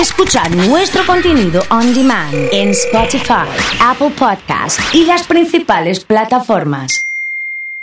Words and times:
Escuchar 0.00 0.54
nuestro 0.54 1.06
contenido 1.06 1.62
on 1.70 1.94
demand 1.94 2.34
en 2.52 2.70
Spotify, 2.70 3.48
Apple 3.80 4.10
Podcast 4.10 4.78
y 4.92 5.04
las 5.06 5.26
principales 5.26 6.04
plataformas. 6.04 7.06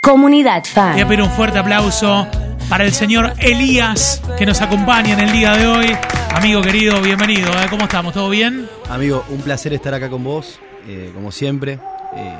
Comunidad 0.00 0.62
Fan. 0.64 0.92
Voy 0.92 1.00
a 1.02 1.08
pedir 1.08 1.22
un 1.22 1.30
fuerte 1.30 1.58
aplauso 1.58 2.26
para 2.68 2.84
el 2.84 2.92
señor 2.92 3.32
Elías 3.38 4.22
que 4.38 4.46
nos 4.46 4.60
acompaña 4.60 5.14
en 5.14 5.20
el 5.20 5.32
día 5.32 5.56
de 5.56 5.66
hoy. 5.66 5.96
Amigo 6.32 6.62
querido, 6.62 7.00
bienvenido. 7.00 7.50
¿eh? 7.50 7.66
¿Cómo 7.68 7.84
estamos? 7.84 8.12
¿Todo 8.14 8.30
bien? 8.30 8.68
Amigo, 8.88 9.24
un 9.30 9.40
placer 9.40 9.72
estar 9.72 9.92
acá 9.94 10.08
con 10.08 10.22
vos, 10.22 10.60
eh, 10.86 11.10
como 11.14 11.32
siempre. 11.32 11.80
Eh, 12.16 12.38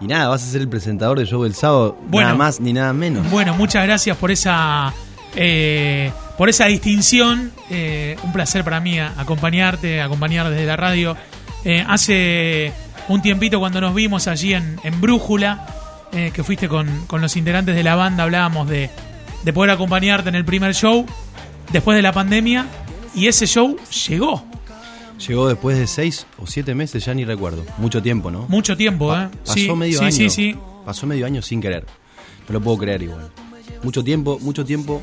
y 0.00 0.06
nada, 0.08 0.28
vas 0.28 0.42
a 0.42 0.46
ser 0.46 0.62
el 0.62 0.68
presentador 0.68 1.18
del 1.18 1.28
show 1.28 1.44
del 1.44 1.54
sábado, 1.54 1.96
Bueno. 2.08 2.28
nada 2.28 2.38
más 2.38 2.58
ni 2.60 2.72
nada 2.72 2.92
menos. 2.92 3.30
Bueno, 3.30 3.54
muchas 3.54 3.84
gracias 3.86 4.16
por 4.16 4.30
esa 4.32 4.92
eh, 5.36 6.10
por 6.38 6.48
esa 6.48 6.66
distinción. 6.66 7.52
Eh, 7.70 8.16
un 8.22 8.32
placer 8.32 8.64
para 8.64 8.80
mí 8.80 8.98
acompañarte, 8.98 10.00
acompañar 10.00 10.50
desde 10.50 10.66
la 10.66 10.76
radio. 10.76 11.16
Eh, 11.64 11.84
hace 11.86 12.72
un 13.08 13.20
tiempito 13.22 13.58
cuando 13.58 13.80
nos 13.80 13.94
vimos 13.94 14.26
allí 14.28 14.54
en, 14.54 14.78
en 14.84 15.00
Brújula, 15.00 15.66
que 16.10 16.42
fuiste 16.42 16.68
con, 16.68 17.06
con 17.06 17.20
los 17.20 17.36
integrantes 17.36 17.76
de 17.76 17.84
la 17.84 17.94
banda, 17.94 18.24
hablábamos 18.24 18.68
de, 18.68 18.90
de 19.44 19.52
poder 19.52 19.70
acompañarte 19.70 20.28
en 20.28 20.34
el 20.34 20.44
primer 20.44 20.74
show 20.74 21.06
después 21.72 21.94
de 21.94 22.02
la 22.02 22.10
pandemia 22.12 22.66
y 23.14 23.28
ese 23.28 23.46
show 23.46 23.76
llegó. 24.08 24.44
Llegó 25.28 25.46
después 25.48 25.78
de 25.78 25.86
seis 25.86 26.26
o 26.38 26.46
siete 26.48 26.74
meses, 26.74 27.04
ya 27.04 27.14
ni 27.14 27.24
recuerdo. 27.24 27.64
Mucho 27.78 28.02
tiempo, 28.02 28.30
¿no? 28.30 28.46
Mucho 28.48 28.76
tiempo, 28.76 29.14
¿eh? 29.16 29.28
Pasó 29.44 29.52
Sí, 29.54 29.70
medio 29.72 29.98
sí, 29.98 30.04
año. 30.04 30.12
sí, 30.16 30.30
sí. 30.30 30.56
Pasó 30.84 31.06
medio 31.06 31.26
año 31.26 31.42
sin 31.42 31.60
querer. 31.60 31.84
No 32.48 32.54
lo 32.54 32.60
puedo 32.60 32.78
creer 32.78 33.02
igual. 33.02 33.30
Mucho 33.84 34.02
tiempo, 34.02 34.38
mucho 34.40 34.64
tiempo. 34.64 35.00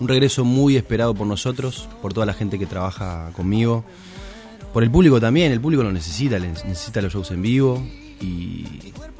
Un 0.00 0.08
regreso 0.08 0.44
muy 0.44 0.76
esperado 0.76 1.14
por 1.14 1.26
nosotros, 1.26 1.88
por 2.00 2.12
toda 2.14 2.26
la 2.26 2.34
gente 2.34 2.58
que 2.58 2.66
trabaja 2.66 3.30
conmigo. 3.34 3.84
Por 4.72 4.82
el 4.84 4.90
público 4.90 5.20
también, 5.20 5.50
el 5.52 5.60
público 5.60 5.82
lo 5.82 5.92
necesita, 5.92 6.38
necesita 6.38 7.00
los 7.02 7.12
shows 7.12 7.30
en 7.32 7.42
vivo. 7.42 7.84
Y, 8.20 8.64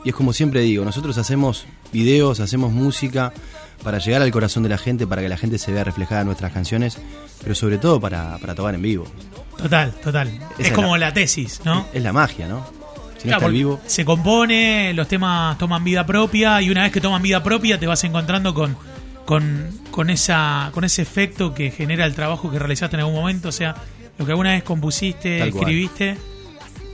y 0.05 0.08
es 0.08 0.14
como 0.14 0.33
siempre 0.33 0.61
digo, 0.61 0.84
nosotros 0.84 1.16
hacemos 1.19 1.66
videos, 1.92 2.41
hacemos 2.41 2.72
música 2.72 3.33
para 3.83 3.98
llegar 3.98 4.22
al 4.22 4.30
corazón 4.33 4.62
de 4.64 4.69
la 4.69 4.78
gente, 4.78 5.06
para 5.06 5.22
que 5.22 5.28
la 5.28 5.36
gente 5.36 5.56
se 5.58 5.72
vea 5.72 5.84
reflejada 5.84 6.20
en 6.22 6.27
nuestras 6.27 6.53
canciones, 6.53 6.98
pero 7.42 7.55
sobre 7.55 7.78
todo 7.78 8.00
para, 8.00 8.36
para 8.38 8.55
tocar 8.55 8.75
en 8.75 8.83
vivo. 8.83 9.06
Total, 9.56 9.92
total. 10.03 10.28
es 10.58 10.66
es 10.69 10.72
como 10.72 10.97
la- 10.97 11.06
la 11.08 11.14
tesis, 11.14 11.60
¿no? 11.64 11.86
Es 11.92 12.03
la 12.03 12.12
magia, 12.12 12.47
¿no? 12.48 12.66
Si 13.19 13.27
no 13.27 13.33
Claro, 13.33 13.36
está 13.38 13.48
vivo, 13.48 13.81
Se 13.86 14.05
compone, 14.05 14.92
los 14.94 15.08
temas 15.08 15.56
toman 15.58 15.83
vida 15.83 16.05
propia 16.06 16.60
y 16.62 16.70
una 16.70 16.83
vez 16.83 16.92
que 16.92 17.00
toman 17.00 17.22
vida 17.22 17.42
propia 17.42 17.78
te 17.78 17.86
vas 17.86 18.03
encontrando 18.05 18.53
con, 18.55 18.77
con, 19.29 19.69
con, 19.91 20.09
esa, 20.09 20.71
con 20.73 20.84
ese 20.84 21.03
efecto 21.03 21.53
que 21.53 21.71
genera 21.71 22.07
el 22.07 22.15
trabajo 22.15 22.51
que 22.51 22.59
realizaste 22.59 22.97
en 22.97 23.01
algún 23.01 23.15
momento. 23.17 23.51
O 23.51 23.53
sea, 23.53 23.75
lo 24.17 24.25
que 24.25 24.33
alguna 24.33 24.53
vez 24.53 24.62
compusiste, 24.62 25.39
Tal 25.41 25.51
cual. 25.51 25.65
escribiste, 25.65 26.17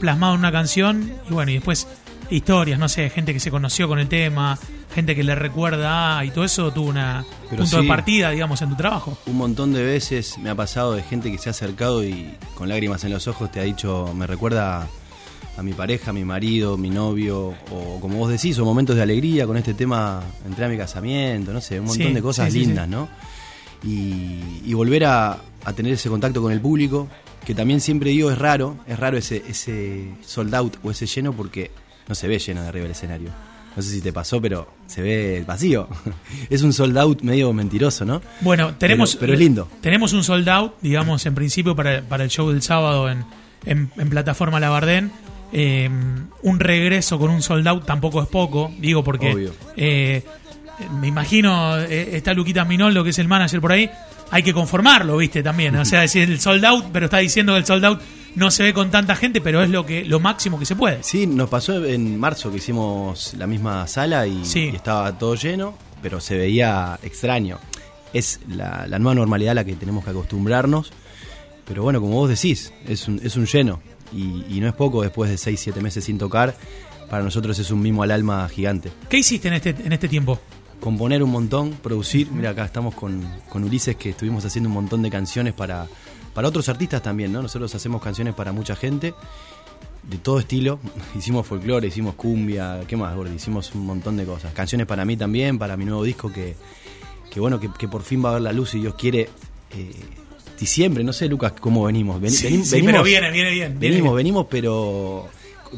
plasmado 0.00 0.32
en 0.34 0.40
una 0.40 0.50
canción 0.50 1.12
y 1.30 1.32
bueno, 1.32 1.52
y 1.52 1.54
después 1.54 1.86
historias, 2.30 2.76
no 2.80 2.88
sé, 2.88 3.08
gente 3.08 3.32
que 3.32 3.38
se 3.38 3.52
conoció 3.52 3.86
con 3.86 4.00
el 4.00 4.08
tema, 4.08 4.58
gente 4.96 5.14
que 5.14 5.22
le 5.22 5.36
recuerda 5.36 6.18
a- 6.18 6.24
y 6.24 6.32
todo 6.32 6.44
eso 6.44 6.72
tuvo 6.72 6.88
una 6.88 7.24
Pero 7.50 7.62
punto 7.62 7.80
de 7.82 7.86
partida, 7.86 8.30
digamos, 8.30 8.60
en 8.62 8.70
tu 8.70 8.74
trabajo. 8.74 9.16
Un 9.26 9.36
montón 9.36 9.72
de 9.72 9.84
veces 9.84 10.36
me 10.38 10.50
ha 10.50 10.56
pasado 10.56 10.94
de 10.94 11.04
gente 11.04 11.30
que 11.30 11.38
se 11.38 11.50
ha 11.50 11.52
acercado 11.52 12.02
y 12.04 12.34
con 12.56 12.68
lágrimas 12.68 13.04
en 13.04 13.12
los 13.12 13.28
ojos 13.28 13.52
te 13.52 13.60
ha 13.60 13.62
dicho, 13.62 14.12
me 14.12 14.26
recuerda 14.26 14.88
a 15.56 15.62
mi 15.62 15.72
pareja, 15.72 16.10
a 16.10 16.12
mi 16.12 16.24
marido, 16.24 16.76
mi 16.76 16.90
novio, 16.90 17.54
o 17.70 17.98
como 18.00 18.18
vos 18.18 18.30
decís, 18.30 18.58
o 18.58 18.64
momentos 18.64 18.96
de 18.96 19.02
alegría 19.02 19.46
con 19.46 19.56
este 19.56 19.74
tema, 19.74 20.22
entré 20.46 20.64
a 20.64 20.68
mi 20.68 20.76
casamiento, 20.76 21.52
no 21.52 21.60
sé, 21.60 21.78
un 21.80 21.86
montón 21.86 22.06
Sí, 22.08 22.12
de 22.12 22.22
cosas 22.22 22.52
sí, 22.52 22.60
lindas, 22.60 22.86
sí. 22.86 22.90
¿no? 22.90 23.08
Y, 23.82 24.62
y 24.64 24.72
volver 24.74 25.04
a, 25.04 25.38
a 25.64 25.72
tener 25.74 25.92
ese 25.92 26.08
contacto 26.08 26.40
con 26.40 26.52
el 26.52 26.60
público, 26.60 27.08
que 27.44 27.54
también 27.54 27.80
siempre 27.80 28.10
digo 28.10 28.30
es 28.30 28.38
raro, 28.38 28.76
es 28.86 28.98
raro 28.98 29.18
ese, 29.18 29.42
ese 29.48 30.08
sold 30.26 30.54
out 30.54 30.76
o 30.82 30.90
ese 30.90 31.06
lleno 31.06 31.32
porque 31.34 31.70
no 32.08 32.14
se 32.14 32.26
ve 32.28 32.38
lleno 32.38 32.62
de 32.62 32.68
arriba 32.68 32.84
del 32.84 32.92
escenario. 32.92 33.30
No 33.76 33.82
sé 33.82 33.90
si 33.90 34.00
te 34.00 34.12
pasó, 34.12 34.40
pero 34.40 34.68
se 34.86 35.02
ve 35.02 35.44
vacío. 35.46 35.88
es 36.50 36.62
un 36.62 36.72
sold 36.72 36.96
out 36.96 37.22
medio 37.22 37.52
mentiroso, 37.52 38.04
¿no? 38.04 38.22
Bueno, 38.40 38.74
tenemos. 38.76 39.10
Pero- 39.16 39.20
pero 39.20 39.32
es 39.34 39.38
lindo. 39.40 39.68
Tenemos 39.80 40.12
un 40.12 40.22
sold 40.24 40.48
out, 40.48 40.74
digamos, 40.80 41.26
en 41.26 41.34
principio 41.34 41.74
para, 41.74 42.00
para 42.02 42.22
el 42.24 42.30
show 42.30 42.50
del 42.50 42.62
sábado 42.62 43.10
en, 43.10 43.24
en, 43.66 43.90
en 43.96 44.10
plataforma 44.10 44.60
Labardén. 44.60 45.10
Eh, 45.56 45.88
un 46.42 46.58
regreso 46.60 47.16
con 47.18 47.30
un 47.30 47.40
sold 47.40 47.66
out 47.68 47.86
tampoco 47.86 48.20
es 48.22 48.28
poco, 48.28 48.72
digo, 48.78 49.04
porque. 49.04 49.50
Eh, 49.76 50.22
me 51.00 51.06
imagino, 51.06 51.78
eh, 51.78 52.16
está 52.16 52.34
Luquita 52.34 52.64
Minoldo, 52.64 53.04
que 53.04 53.10
es 53.10 53.18
el 53.20 53.28
manager 53.28 53.60
por 53.60 53.70
ahí. 53.72 53.88
Hay 54.32 54.42
que 54.42 54.52
conformarlo, 54.52 55.16
viste, 55.16 55.42
también. 55.44 55.76
O 55.76 55.84
sea, 55.84 56.00
decir 56.00 56.28
el 56.28 56.40
sold 56.40 56.64
out, 56.64 56.86
pero 56.92 57.04
está 57.06 57.18
diciendo 57.18 57.52
que 57.52 57.60
el 57.60 57.66
sold 57.66 57.84
out 57.84 58.00
no 58.34 58.50
se 58.50 58.64
ve 58.64 58.74
con 58.74 58.90
tanta 58.90 59.14
gente, 59.14 59.40
pero 59.40 59.62
es 59.62 59.70
lo 59.70 59.86
que 59.86 60.04
lo 60.04 60.18
máximo 60.18 60.58
que 60.58 60.66
se 60.66 60.74
puede. 60.74 61.04
Sí, 61.04 61.28
nos 61.28 61.48
pasó 61.48 61.84
en 61.84 62.18
marzo 62.18 62.50
que 62.50 62.56
hicimos 62.56 63.34
la 63.38 63.46
misma 63.46 63.86
sala 63.86 64.26
y, 64.26 64.44
Sí. 64.44 64.70
y 64.72 64.76
estaba 64.76 65.16
todo 65.16 65.36
lleno, 65.36 65.78
pero 66.02 66.18
se 66.18 66.36
veía 66.36 66.98
extraño. 67.04 67.60
Es 68.12 68.40
la, 68.48 68.86
la 68.88 68.98
nueva 68.98 69.14
normalidad 69.14 69.52
a 69.52 69.54
la 69.54 69.64
que 69.64 69.74
tenemos 69.74 70.02
que 70.02 70.10
acostumbrarnos, 70.10 70.92
pero 71.64 71.84
bueno, 71.84 72.00
como 72.00 72.14
vos 72.14 72.28
decís, 72.28 72.72
es 72.88 73.06
un, 73.06 73.20
es 73.22 73.36
un 73.36 73.46
lleno 73.46 73.80
y, 74.14 74.44
y 74.48 74.60
no 74.60 74.68
es 74.68 74.74
poco 74.74 75.02
después 75.02 75.30
de 75.30 75.36
6, 75.36 75.58
7 75.60 75.80
meses 75.80 76.04
sin 76.04 76.18
tocar. 76.18 76.54
Para 77.08 77.22
nosotros 77.22 77.58
es 77.58 77.70
un 77.70 77.82
mimo 77.82 78.02
al 78.02 78.10
alma 78.10 78.48
gigante. 78.48 78.90
¿Qué 79.08 79.18
hiciste 79.18 79.48
en 79.48 79.54
este, 79.54 79.70
en 79.70 79.92
este 79.92 80.08
tiempo? 80.08 80.38
Componer 80.80 81.22
un 81.22 81.30
montón, 81.30 81.72
producir. 81.72 82.30
Mira, 82.30 82.50
acá 82.50 82.64
estamos 82.64 82.94
con, 82.94 83.22
con 83.48 83.64
Ulises 83.64 83.96
que 83.96 84.10
estuvimos 84.10 84.44
haciendo 84.44 84.68
un 84.68 84.74
montón 84.74 85.02
de 85.02 85.10
canciones 85.10 85.54
para, 85.54 85.86
para 86.34 86.48
otros 86.48 86.68
artistas 86.68 87.02
también, 87.02 87.32
¿no? 87.32 87.42
Nosotros 87.42 87.74
hacemos 87.74 88.02
canciones 88.02 88.34
para 88.34 88.52
mucha 88.52 88.74
gente 88.74 89.14
de 90.02 90.18
todo 90.18 90.38
estilo. 90.38 90.78
Hicimos 91.16 91.46
folclore, 91.46 91.88
hicimos 91.88 92.14
cumbia, 92.14 92.80
¿qué 92.86 92.96
más, 92.96 93.14
Gordi? 93.14 93.34
Hicimos 93.34 93.74
un 93.74 93.86
montón 93.86 94.16
de 94.16 94.24
cosas. 94.24 94.52
Canciones 94.52 94.86
para 94.86 95.04
mí 95.04 95.16
también, 95.16 95.58
para 95.58 95.76
mi 95.76 95.84
nuevo 95.84 96.02
disco 96.02 96.32
que, 96.32 96.56
que 97.30 97.40
bueno, 97.40 97.60
que, 97.60 97.70
que 97.78 97.88
por 97.88 98.02
fin 98.02 98.24
va 98.24 98.30
a 98.30 98.32
ver 98.34 98.42
la 98.42 98.52
luz 98.52 98.74
y 98.74 98.80
Dios 98.80 98.94
quiere. 98.94 99.28
Eh, 99.70 99.92
diciembre, 100.58 101.02
no 101.04 101.12
sé, 101.12 101.28
Lucas, 101.28 101.52
cómo 101.60 101.84
venimos. 101.84 102.20
Veni- 102.20 102.30
Sí, 102.36 102.46
venim- 102.46 102.64
sí, 102.64 102.82
pero 102.84 103.02
viene, 103.02 103.30
viene 103.30 103.50
bien, 103.50 103.78
viene 103.78 103.94
venimos, 103.96 104.12
bien. 104.12 104.16
venimos, 104.16 104.46
pero 104.50 105.28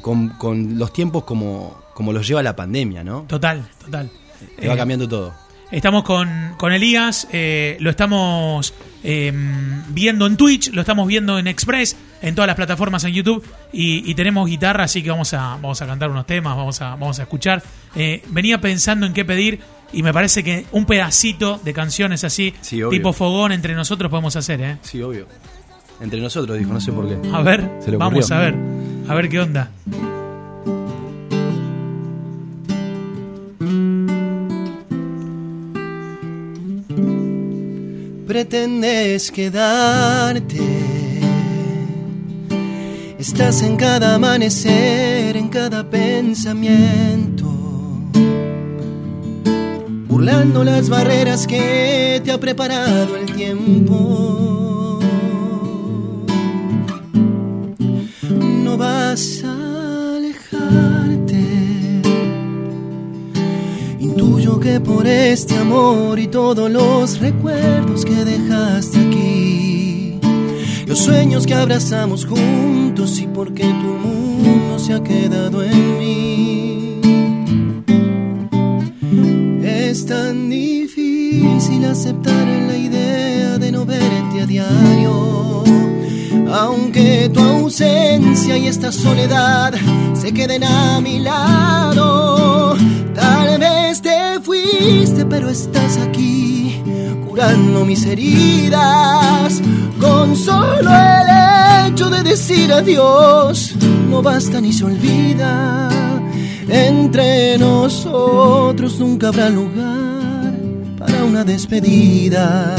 con, 0.02 0.30
con 0.30 0.78
los 0.78 0.92
tiempos 0.92 1.24
como, 1.24 1.78
como 1.94 2.12
los 2.12 2.26
lleva 2.26 2.42
la 2.42 2.54
pandemia, 2.56 3.02
¿no? 3.04 3.22
Total, 3.28 3.66
total. 3.84 4.10
Te 4.58 4.68
va 4.68 4.74
Eh, 4.74 4.76
cambiando 4.76 5.08
todo. 5.08 5.34
Estamos 5.70 6.04
con, 6.04 6.54
con 6.58 6.72
Elías, 6.72 7.26
eh, 7.32 7.76
lo 7.80 7.90
estamos 7.90 8.72
eh, 9.02 9.32
viendo 9.88 10.26
en 10.26 10.36
Twitch, 10.36 10.70
lo 10.72 10.80
estamos 10.82 11.08
viendo 11.08 11.40
en 11.40 11.48
Express, 11.48 11.96
en 12.22 12.36
todas 12.36 12.46
las 12.46 12.54
plataformas 12.54 13.02
en 13.02 13.14
YouTube 13.14 13.44
y, 13.72 14.08
y 14.08 14.14
tenemos 14.14 14.48
guitarra, 14.48 14.84
así 14.84 15.02
que 15.02 15.10
vamos 15.10 15.34
a, 15.34 15.54
vamos 15.60 15.82
a 15.82 15.86
cantar 15.86 16.10
unos 16.10 16.24
temas, 16.24 16.56
vamos 16.56 16.80
a, 16.82 16.90
vamos 16.90 17.18
a 17.18 17.22
escuchar. 17.22 17.64
Eh, 17.96 18.22
venía 18.28 18.60
pensando 18.60 19.06
en 19.06 19.12
qué 19.12 19.24
pedir 19.24 19.58
y 19.92 20.02
me 20.02 20.12
parece 20.12 20.42
que 20.42 20.66
un 20.72 20.84
pedacito 20.84 21.60
de 21.64 21.72
canciones 21.72 22.24
así, 22.24 22.54
Sí, 22.60 22.80
tipo 22.90 23.12
fogón 23.12 23.52
entre 23.52 23.74
nosotros 23.74 24.10
podemos 24.10 24.36
hacer, 24.36 24.60
¿eh? 24.60 24.78
Sí, 24.82 25.00
obvio. 25.02 25.26
Entre 26.00 26.20
nosotros, 26.20 26.58
dijo, 26.58 26.72
no 26.72 26.80
sé 26.80 26.92
por 26.92 27.08
qué. 27.08 27.16
A 27.32 27.42
ver, 27.42 27.70
Se 27.82 27.90
le 27.90 27.96
vamos 27.96 28.30
a 28.30 28.38
ver, 28.38 28.54
a 29.08 29.14
ver 29.14 29.28
qué 29.28 29.40
onda. 29.40 29.70
pretendes 38.36 39.30
quedarte. 39.30 40.60
Estás 43.18 43.62
en 43.62 43.76
cada 43.76 44.16
amanecer, 44.16 45.38
en 45.38 45.48
cada 45.48 45.88
pensamiento, 45.88 47.45
burlando 50.26 50.64
las 50.64 50.88
barreras 50.88 51.46
que 51.46 52.20
te 52.24 52.32
ha 52.32 52.40
preparado 52.40 53.16
el 53.16 53.32
tiempo. 53.32 54.98
No 58.64 58.76
vas 58.76 59.44
a 59.44 60.16
alejarte. 60.16 61.44
Intuyo 64.00 64.58
que 64.58 64.80
por 64.80 65.06
este 65.06 65.56
amor 65.58 66.18
y 66.18 66.26
todos 66.26 66.68
los 66.72 67.20
recuerdos 67.20 68.04
que 68.04 68.24
dejaste 68.24 68.98
aquí, 68.98 70.18
los 70.88 70.98
sueños 70.98 71.46
que 71.46 71.54
abrazamos 71.54 72.26
juntos 72.26 73.20
y 73.20 73.28
porque 73.28 73.62
tu 73.62 74.08
mundo 74.08 74.76
se 74.80 74.92
ha 74.92 75.02
quedado 75.04 75.62
en 75.62 75.98
mí. 76.00 76.25
Aceptar 81.88 82.46
la 82.46 82.76
idea 82.76 83.58
de 83.58 83.72
no 83.72 83.84
verte 83.84 84.40
a 84.42 84.46
diario. 84.46 85.64
Aunque 86.52 87.30
tu 87.32 87.40
ausencia 87.40 88.56
y 88.56 88.66
esta 88.66 88.92
soledad 88.92 89.74
se 90.14 90.32
queden 90.32 90.64
a 90.64 91.00
mi 91.00 91.18
lado, 91.18 92.76
tal 93.14 93.58
vez 93.58 94.00
te 94.00 94.40
fuiste, 94.42 95.24
pero 95.26 95.48
estás 95.48 95.98
aquí 95.98 96.82
curando 97.26 97.84
mis 97.84 98.04
heridas 98.06 99.60
con 100.00 100.36
solo 100.36 100.90
el 100.90 101.26
decir 102.36 102.72
adiós 102.72 103.74
no 104.10 104.20
basta 104.20 104.60
ni 104.60 104.72
se 104.72 104.84
olvida. 104.84 105.88
Entre 106.68 107.56
nosotros 107.56 108.98
nunca 108.98 109.28
habrá 109.28 109.48
lugar 109.48 110.05
una 111.36 111.44
despedida. 111.44 112.74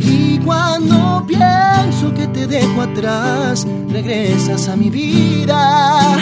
Y 0.00 0.38
cuando 0.38 1.24
pienso 1.28 2.12
que 2.12 2.26
te 2.26 2.48
dejo 2.48 2.82
atrás, 2.82 3.66
regresas 3.88 4.68
a 4.68 4.74
mi 4.74 4.90
vida. 4.90 6.18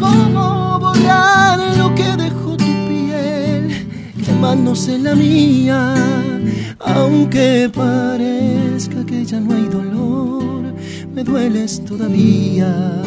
¿Cómo 0.00 0.78
borrar 0.80 1.60
lo 1.78 1.94
que 1.94 2.16
dejó 2.16 2.56
tu 2.56 2.72
piel 2.88 3.86
quemándose 4.24 4.98
la 4.98 5.14
mía? 5.14 5.94
Aunque 6.80 7.70
parezca 7.72 9.06
que 9.06 9.24
ya 9.24 9.38
no 9.38 9.54
hay 9.54 9.68
dolor, 9.68 10.74
me 11.14 11.22
dueles 11.22 11.84
todavía, 11.84 13.00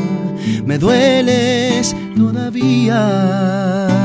me 0.66 0.78
dueles 0.78 1.94
todavía. 2.16 3.99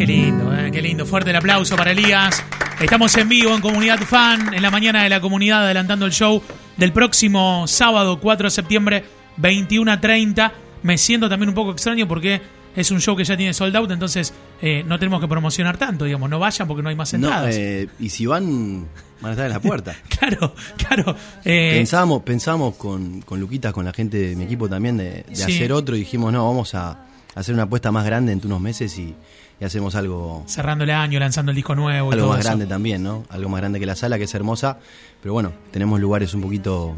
Qué 0.00 0.06
lindo, 0.06 0.56
eh, 0.56 0.70
qué 0.72 0.80
lindo. 0.80 1.04
Fuerte 1.04 1.28
el 1.28 1.36
aplauso 1.36 1.76
para 1.76 1.90
Elías. 1.90 2.42
Estamos 2.80 3.14
en 3.18 3.28
vivo 3.28 3.54
en 3.54 3.60
Comunidad 3.60 3.98
Fan, 3.98 4.54
en 4.54 4.62
la 4.62 4.70
mañana 4.70 5.02
de 5.02 5.10
la 5.10 5.20
comunidad, 5.20 5.64
adelantando 5.64 6.06
el 6.06 6.12
show 6.12 6.42
del 6.78 6.90
próximo 6.94 7.66
sábado 7.66 8.18
4 8.18 8.46
de 8.46 8.50
septiembre, 8.50 9.04
21 9.36 9.92
a 9.92 10.00
30. 10.00 10.52
Me 10.84 10.96
siento 10.96 11.28
también 11.28 11.50
un 11.50 11.54
poco 11.54 11.72
extraño 11.72 12.08
porque 12.08 12.40
es 12.74 12.90
un 12.90 13.02
show 13.02 13.14
que 13.14 13.24
ya 13.24 13.36
tiene 13.36 13.52
sold 13.52 13.76
out, 13.76 13.90
entonces 13.90 14.32
eh, 14.62 14.82
no 14.86 14.98
tenemos 14.98 15.20
que 15.20 15.28
promocionar 15.28 15.76
tanto, 15.76 16.06
digamos. 16.06 16.30
No 16.30 16.38
vayan 16.38 16.66
porque 16.66 16.82
no 16.82 16.88
hay 16.88 16.96
más 16.96 17.12
No, 17.12 17.26
entradas. 17.28 17.54
eh, 17.58 17.86
y 17.98 18.08
si 18.08 18.24
van, 18.24 18.86
van 19.20 19.28
a 19.28 19.32
estar 19.32 19.46
en 19.48 19.52
la 19.52 19.60
puerta. 19.60 19.94
Claro, 20.18 20.54
claro. 20.78 21.14
Pensamos, 21.44 22.22
pensamos 22.22 22.76
con, 22.76 23.20
con 23.20 23.38
Luquitas, 23.38 23.74
con 23.74 23.84
la 23.84 23.92
gente 23.92 24.16
de 24.16 24.34
mi 24.36 24.44
equipo 24.44 24.66
también, 24.66 24.96
de, 24.96 25.24
de 25.28 25.36
Sí. 25.36 25.42
hacer 25.42 25.72
otro 25.74 25.94
y 25.94 25.98
dijimos, 26.00 26.32
no, 26.32 26.46
vamos 26.46 26.74
a 26.74 27.04
hacer 27.34 27.54
una 27.54 27.64
apuesta 27.64 27.90
más 27.92 28.04
grande 28.04 28.32
en 28.32 28.40
unos 28.44 28.60
meses 28.60 28.96
y, 28.98 29.14
y 29.60 29.64
hacemos 29.64 29.94
algo, 29.94 30.42
cerrando 30.46 30.84
el 30.84 30.90
año, 30.90 31.18
lanzando 31.20 31.50
el 31.52 31.56
disco 31.56 31.74
nuevo 31.74 32.10
y 32.10 32.14
algo 32.14 32.24
todo 32.24 32.28
más 32.32 32.40
eso. 32.40 32.48
grande 32.48 32.66
también, 32.66 33.02
¿no? 33.02 33.24
Algo 33.28 33.48
más 33.48 33.60
grande 33.60 33.78
que 33.80 33.86
la 33.86 33.96
sala, 33.96 34.18
que 34.18 34.24
es 34.24 34.34
hermosa, 34.34 34.78
pero 35.22 35.32
bueno, 35.32 35.52
tenemos 35.70 36.00
lugares 36.00 36.34
un 36.34 36.40
poquito, 36.40 36.96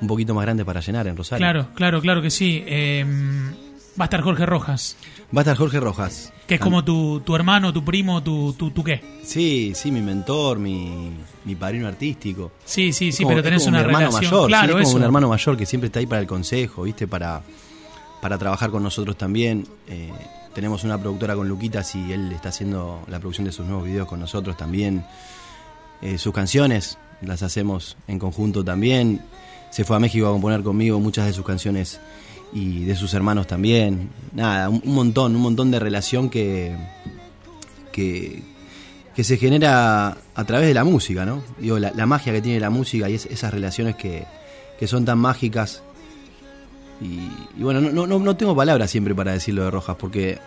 un 0.00 0.08
poquito 0.08 0.34
más 0.34 0.44
grandes 0.44 0.64
para 0.66 0.80
llenar 0.80 1.06
en 1.06 1.16
Rosario. 1.16 1.42
Claro, 1.44 1.68
claro, 1.74 2.00
claro 2.00 2.22
que 2.22 2.30
sí. 2.30 2.62
Eh, 2.66 3.04
va 4.00 4.04
a 4.04 4.06
estar 4.06 4.20
Jorge 4.22 4.46
Rojas, 4.46 4.96
Va 5.34 5.40
a 5.40 5.42
estar 5.42 5.56
Jorge 5.56 5.80
Rojas. 5.80 6.32
que 6.46 6.56
es 6.56 6.60
como 6.60 6.84
tu, 6.84 7.20
tu 7.20 7.34
hermano, 7.34 7.72
tu 7.72 7.82
primo, 7.84 8.22
tu, 8.22 8.52
tu, 8.52 8.70
tu 8.70 8.84
qué. 8.84 9.00
Sí, 9.22 9.72
sí, 9.74 9.90
mi 9.90 10.00
mentor, 10.02 10.58
mi, 10.58 11.10
mi 11.46 11.54
padrino 11.54 11.88
artístico. 11.88 12.52
Sí, 12.64 12.92
sí, 12.92 13.12
sí, 13.12 13.22
como- 13.22 13.30
pero 13.36 13.42
tenés 13.42 13.62
es 13.62 13.66
como 13.66 13.76
una 13.78 13.86
mi 13.86 13.88
hermano 13.90 14.06
relación. 14.10 14.30
mayor, 14.32 14.48
claro, 14.48 14.64
sí, 14.64 14.68
es 14.68 14.74
como 14.74 14.88
eso. 14.88 14.96
un 14.98 15.02
hermano 15.04 15.28
mayor 15.28 15.56
que 15.56 15.64
siempre 15.66 15.86
está 15.86 15.98
ahí 16.00 16.06
para 16.06 16.20
el 16.20 16.26
consejo, 16.26 16.82
¿viste? 16.82 17.06
Para, 17.08 17.40
para 18.22 18.38
trabajar 18.38 18.70
con 18.70 18.82
nosotros 18.82 19.18
también. 19.18 19.66
Eh, 19.88 20.10
tenemos 20.54 20.84
una 20.84 20.96
productora 20.98 21.34
con 21.34 21.46
Luquitas 21.48 21.94
y 21.94 22.12
él 22.12 22.32
está 22.32 22.48
haciendo 22.48 23.02
la 23.08 23.18
producción 23.18 23.44
de 23.44 23.52
sus 23.52 23.66
nuevos 23.66 23.84
videos 23.84 24.08
con 24.08 24.20
nosotros 24.20 24.56
también. 24.56 25.04
Eh, 26.00 26.16
sus 26.16 26.32
canciones 26.32 26.96
las 27.20 27.42
hacemos 27.42 27.96
en 28.08 28.18
conjunto 28.18 28.64
también. 28.64 29.20
Se 29.70 29.84
fue 29.84 29.96
a 29.96 30.00
México 30.00 30.26
a 30.26 30.30
componer 30.30 30.62
conmigo 30.62 30.98
muchas 31.00 31.26
de 31.26 31.32
sus 31.34 31.44
canciones 31.44 32.00
y 32.52 32.84
de 32.84 32.94
sus 32.96 33.12
hermanos 33.14 33.46
también. 33.46 34.10
Nada, 34.32 34.68
un, 34.68 34.82
montón, 34.84 35.34
un 35.36 35.42
montón 35.42 35.70
de 35.70 35.78
relación 35.78 36.28
que, 36.30 36.76
que, 37.92 38.42
que 39.14 39.24
se 39.24 39.36
genera 39.38 40.18
a 40.34 40.44
través 40.44 40.68
de 40.68 40.74
la 40.74 40.84
música, 40.84 41.24
¿no? 41.24 41.42
Digo, 41.58 41.78
la, 41.78 41.92
la 41.92 42.06
magia 42.06 42.32
que 42.32 42.42
tiene 42.42 42.60
la 42.60 42.70
música 42.70 43.08
y 43.08 43.14
es- 43.14 43.26
esas 43.26 43.52
relaciones 43.52 43.96
que, 43.96 44.26
que 44.78 44.86
son 44.86 45.04
tan 45.04 45.18
mágicas. 45.18 45.82
Y, 47.02 47.28
y 47.58 47.62
bueno, 47.62 47.80
no, 47.80 48.06
no, 48.06 48.18
no 48.18 48.36
tengo 48.36 48.54
palabras 48.54 48.90
siempre 48.90 49.14
para 49.14 49.32
decirlo 49.32 49.64
de 49.64 49.70
Rojas, 49.70 49.96
porque 49.98 50.38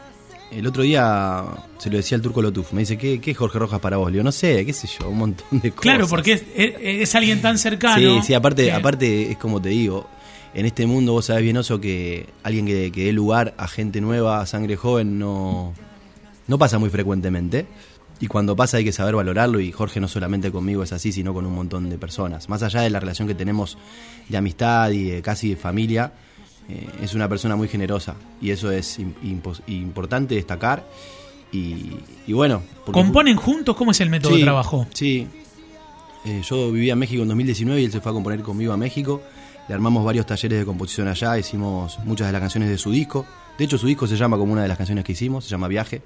el 0.51 0.65
otro 0.67 0.83
día 0.83 1.43
se 1.79 1.89
lo 1.89 1.97
decía 1.97 2.15
al 2.15 2.21
turco 2.21 2.41
Lotuf, 2.41 2.71
me 2.71 2.81
dice, 2.81 2.97
¿qué, 2.97 3.19
qué 3.19 3.31
es 3.31 3.37
Jorge 3.37 3.59
Rojas 3.59 3.79
para 3.79 3.97
vos? 3.97 4.07
Le 4.07 4.13
digo, 4.13 4.23
no 4.23 4.31
sé, 4.31 4.65
qué 4.65 4.71
sé 4.73 4.87
yo, 4.87 5.09
un 5.09 5.17
montón 5.17 5.47
de 5.59 5.71
cosas. 5.71 5.81
Claro, 5.81 6.07
porque 6.07 6.33
es, 6.33 6.43
es- 6.55 6.75
es 6.79 7.15
alguien 7.15 7.41
tan 7.41 7.57
cercano. 7.57 7.97
Sí, 8.21 8.27
sí, 8.27 8.33
aparte, 8.33 8.65
que- 8.65 8.71
aparte 8.71 9.31
es 9.31 9.37
como 9.37 9.61
te 9.61 9.69
digo, 9.69 10.07
en 10.53 10.65
este 10.65 10.85
mundo 10.85 11.11
vos 11.13 11.25
sabés 11.25 11.43
bien 11.43 11.57
oso 11.57 11.81
que 11.81 12.27
alguien 12.43 12.65
que, 12.65 12.91
que 12.91 13.05
dé 13.05 13.11
lugar 13.11 13.53
a 13.57 13.67
gente 13.67 13.99
nueva, 13.99 14.39
a 14.39 14.45
sangre 14.45 14.77
joven, 14.77 15.19
no, 15.19 15.73
no 16.47 16.57
pasa 16.57 16.77
muy 16.79 16.89
frecuentemente. 16.89 17.65
Y 18.21 18.27
cuando 18.27 18.55
pasa 18.55 18.77
hay 18.77 18.85
que 18.85 18.93
saber 18.93 19.13
valorarlo 19.15 19.59
y 19.59 19.73
Jorge 19.73 19.99
no 19.99 20.07
solamente 20.07 20.49
conmigo 20.49 20.83
es 20.83 20.93
así, 20.93 21.11
sino 21.11 21.33
con 21.33 21.45
un 21.45 21.53
montón 21.53 21.89
de 21.89 21.97
personas. 21.97 22.47
Más 22.47 22.63
allá 22.63 22.79
de 22.79 22.89
la 22.89 23.01
relación 23.01 23.27
que 23.27 23.35
tenemos 23.35 23.77
de 24.29 24.37
amistad 24.37 24.89
y 24.91 25.03
de 25.03 25.21
casi 25.21 25.49
de 25.49 25.55
familia, 25.57 26.13
eh, 26.69 26.87
es 27.01 27.13
una 27.13 27.29
persona 27.29 27.55
muy 27.55 27.67
generosa 27.67 28.15
y 28.41 28.51
eso 28.51 28.71
es 28.71 28.99
importante 29.67 30.35
destacar. 30.35 30.87
Y, 31.51 31.91
y 32.27 32.33
bueno... 32.33 32.61
¿Componen 32.91 33.37
juntos? 33.37 33.75
¿Cómo 33.75 33.91
es 33.91 34.01
el 34.01 34.09
método 34.09 34.35
de 34.35 34.43
trabajo? 34.43 34.87
Sí. 34.93 35.27
Eh, 36.25 36.41
yo 36.43 36.71
vivía 36.71 36.93
en 36.93 36.99
México 36.99 37.21
en 37.21 37.27
2019 37.27 37.81
y 37.81 37.85
él 37.85 37.91
se 37.91 38.01
fue 38.01 38.11
a 38.11 38.13
componer 38.13 38.41
conmigo 38.41 38.73
a 38.73 38.77
México. 38.77 39.21
Le 39.67 39.73
armamos 39.73 40.03
varios 40.03 40.25
talleres 40.25 40.59
de 40.59 40.65
composición 40.65 41.07
allá, 41.07 41.37
hicimos 41.37 41.99
muchas 41.99 42.27
de 42.27 42.33
las 42.33 42.41
canciones 42.41 42.69
de 42.69 42.77
su 42.77 42.91
disco. 42.91 43.25
De 43.57 43.63
hecho, 43.63 43.77
su 43.77 43.87
disco 43.87 44.05
se 44.07 44.17
llama 44.17 44.37
como 44.37 44.53
una 44.53 44.63
de 44.63 44.67
las 44.67 44.77
canciones 44.77 45.05
que 45.05 45.13
hicimos, 45.13 45.45
se 45.45 45.51
llama 45.51 45.67
Viaje, 45.67 46.01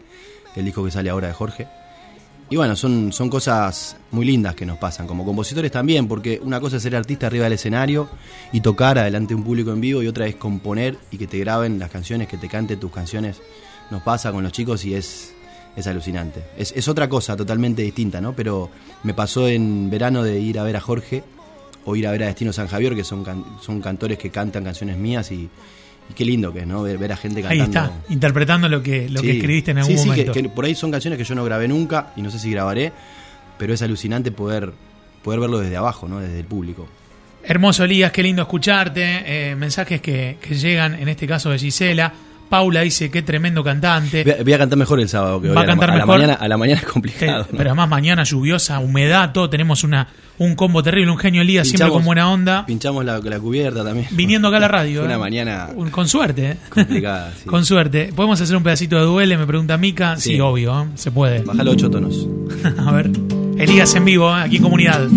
el 0.55 0.65
disco 0.65 0.83
que 0.83 0.91
sale 0.91 1.09
ahora 1.09 1.27
de 1.27 1.33
Jorge. 1.33 1.67
Y 2.51 2.55
bueno, 2.55 2.75
son, 2.75 3.13
son 3.13 3.29
cosas 3.29 3.95
muy 4.09 4.25
lindas 4.25 4.55
que 4.55 4.65
nos 4.65 4.79
pasan, 4.79 5.05
como 5.05 5.23
compositores 5.23 5.71
también, 5.71 6.07
porque 6.07 6.39
una 6.43 6.59
cosa 6.59 6.77
es 6.77 6.83
ser 6.83 6.95
artista 6.95 7.27
arriba 7.27 7.43
del 7.43 7.53
escenario 7.53 8.09
y 8.51 8.61
tocar 8.61 8.97
adelante 8.97 9.35
un 9.35 9.43
público 9.43 9.71
en 9.71 9.79
vivo, 9.81 10.01
y 10.01 10.07
otra 10.07 10.25
es 10.25 10.35
componer 10.35 10.97
y 11.11 11.17
que 11.17 11.27
te 11.27 11.37
graben 11.37 11.77
las 11.77 11.91
canciones, 11.91 12.27
que 12.27 12.37
te 12.37 12.49
cante 12.49 12.75
tus 12.75 12.91
canciones. 12.91 13.39
Nos 13.91 14.01
pasa 14.01 14.31
con 14.31 14.41
los 14.41 14.51
chicos 14.51 14.83
y 14.83 14.95
es, 14.95 15.33
es 15.75 15.85
alucinante. 15.85 16.43
Es, 16.57 16.73
es 16.75 16.87
otra 16.87 17.07
cosa 17.07 17.37
totalmente 17.37 17.83
distinta, 17.83 18.19
¿no? 18.19 18.35
Pero 18.35 18.71
me 19.03 19.13
pasó 19.13 19.47
en 19.47 19.91
verano 19.91 20.23
de 20.23 20.39
ir 20.39 20.57
a 20.57 20.63
ver 20.63 20.75
a 20.75 20.81
Jorge 20.81 21.23
o 21.85 21.95
ir 21.95 22.07
a 22.07 22.11
ver 22.11 22.23
a 22.23 22.27
Destino 22.27 22.51
San 22.51 22.67
Javier, 22.67 22.95
que 22.95 23.03
son, 23.03 23.23
son 23.61 23.79
cantores 23.79 24.17
que 24.17 24.31
cantan 24.31 24.63
canciones 24.63 24.97
mías 24.97 25.31
y, 25.31 25.49
y 26.09 26.13
qué 26.13 26.25
lindo 26.25 26.51
que 26.51 26.59
es, 26.59 26.67
¿no? 26.67 26.83
Ver, 26.83 26.97
ver 26.97 27.11
a 27.11 27.17
gente 27.17 27.45
Ahí 27.45 27.59
cantando. 27.59 27.93
está, 27.99 28.13
interpretando 28.13 28.67
lo 28.69 28.81
que, 28.81 29.09
lo 29.09 29.21
que 29.21 29.37
escribiste 29.37 29.71
en 29.71 29.79
algún 29.79 29.93
sí, 29.95 30.01
sí, 30.01 30.07
momento. 30.09 30.31
que, 30.33 30.43
que 30.43 30.49
por 30.49 30.65
ahí 30.65 30.75
son 30.75 30.91
canciones 30.91 31.17
que 31.17 31.23
yo 31.23 31.35
no 31.35 31.43
grabé 31.43 31.67
nunca 31.67 32.11
y 32.15 32.21
no 32.21 32.31
sé 32.31 32.39
si 32.39 32.51
grabaré, 32.51 32.91
pero 33.57 33.73
es 33.73 33.81
alucinante 33.81 34.31
poder, 34.31 34.71
poder 35.23 35.39
verlo 35.39 35.59
desde 35.59 35.77
abajo, 35.77 36.07
¿no? 36.07 36.19
Desde 36.19 36.39
el 36.39 36.45
público. 36.45 36.87
Hermoso 37.43 37.83
Elías, 37.83 38.11
qué 38.11 38.21
lindo 38.23 38.41
escucharte. 38.41 39.51
Eh, 39.51 39.55
mensajes 39.55 40.01
que, 40.01 40.37
que 40.41 40.55
llegan, 40.55 40.95
en 40.95 41.07
este 41.07 41.25
caso 41.27 41.49
de 41.49 41.57
Gisela. 41.59 42.11
Paula 42.49 42.81
dice, 42.81 43.11
qué 43.11 43.21
tremendo 43.21 43.63
cantante. 43.63 44.23
Voy 44.23 44.33
a, 44.33 44.43
voy 44.43 44.53
a 44.53 44.57
cantar 44.57 44.77
mejor 44.79 44.99
el 44.99 45.07
sábado 45.07 45.39
que 45.41 45.49
Va 45.49 45.61
a 45.61 45.65
cantar 45.65 45.89
la, 45.89 45.95
mejor. 45.97 46.07
La 46.09 46.15
mañana, 46.17 46.33
a 46.33 46.47
la 46.47 46.57
mañana 46.57 46.79
es 46.79 46.85
Te- 46.85 46.91
complicado. 46.91 47.47
¿no? 47.51 47.57
Pero 47.57 47.69
además 47.69 47.89
mañana 47.89 48.23
lluviosa, 48.23 48.79
humedad, 48.79 49.31
todo. 49.31 49.49
Tenemos 49.49 49.83
una 49.83 50.07
un 50.39 50.55
combo 50.55 50.81
terrible, 50.81 51.11
un 51.11 51.17
genio 51.17 51.41
Elías, 51.41 51.67
siempre 51.67 51.89
con 51.89 52.03
buena 52.05 52.31
onda. 52.31 52.65
Pinchamos 52.65 53.03
la, 53.05 53.19
la 53.19 53.39
cubierta 53.39 53.83
también. 53.83 54.07
Viniendo 54.11 54.47
acá 54.47 54.57
a 54.57 54.61
la 54.61 54.67
radio. 54.69 55.03
Una 55.03 55.15
eh. 55.15 55.17
mañana 55.17 55.69
Con 55.91 56.07
suerte. 56.07 56.51
eh. 56.51 56.57
complicada. 56.69 57.31
sí. 57.37 57.45
Con 57.45 57.65
suerte. 57.65 58.11
¿Podemos 58.15 58.39
hacer 58.41 58.55
un 58.55 58.63
pedacito 58.63 58.97
de 58.97 59.03
duele? 59.03 59.37
Me 59.37 59.45
pregunta 59.45 59.77
Mica. 59.77 60.15
Sí, 60.17 60.31
Sí. 60.35 60.39
obvio, 60.39 60.81
¿eh? 60.83 60.85
se 60.95 61.11
puede. 61.11 61.39
Bájalo 61.45 61.71
ocho 61.71 61.89
tonos. 61.89 62.27
a 62.85 62.91
ver. 62.91 63.11
Elías 63.57 63.93
en 63.95 64.05
vivo, 64.05 64.29
¿eh? 64.35 64.41
aquí 64.43 64.55
en 64.57 64.63
comunidad. 64.63 65.07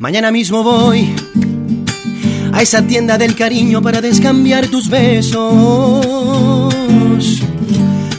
Mañana 0.00 0.30
mismo 0.30 0.62
voy 0.62 1.14
a 2.58 2.62
esa 2.62 2.82
tienda 2.82 3.16
del 3.18 3.36
cariño 3.36 3.80
para 3.80 4.00
descambiar 4.00 4.66
tus 4.66 4.88
besos. 4.88 5.94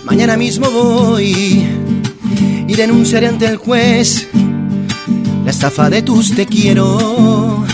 Mañana 0.06 0.38
mismo 0.38 0.72
voy 0.72 1.68
y 2.66 2.74
denunciaré 2.74 3.28
ante 3.28 3.48
el 3.48 3.58
juez 3.58 4.30
la 5.44 5.52
estafa 5.52 5.90
de 5.90 6.04
tus 6.04 6.34
te 6.34 6.46
quiero, 6.46 7.66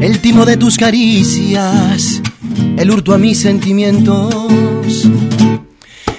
el 0.00 0.20
timo 0.20 0.44
de 0.44 0.56
tus 0.56 0.76
caricias, 0.76 2.22
el 2.76 2.92
hurto 2.92 3.12
a 3.12 3.18
mis 3.18 3.40
sentimientos. 3.40 5.08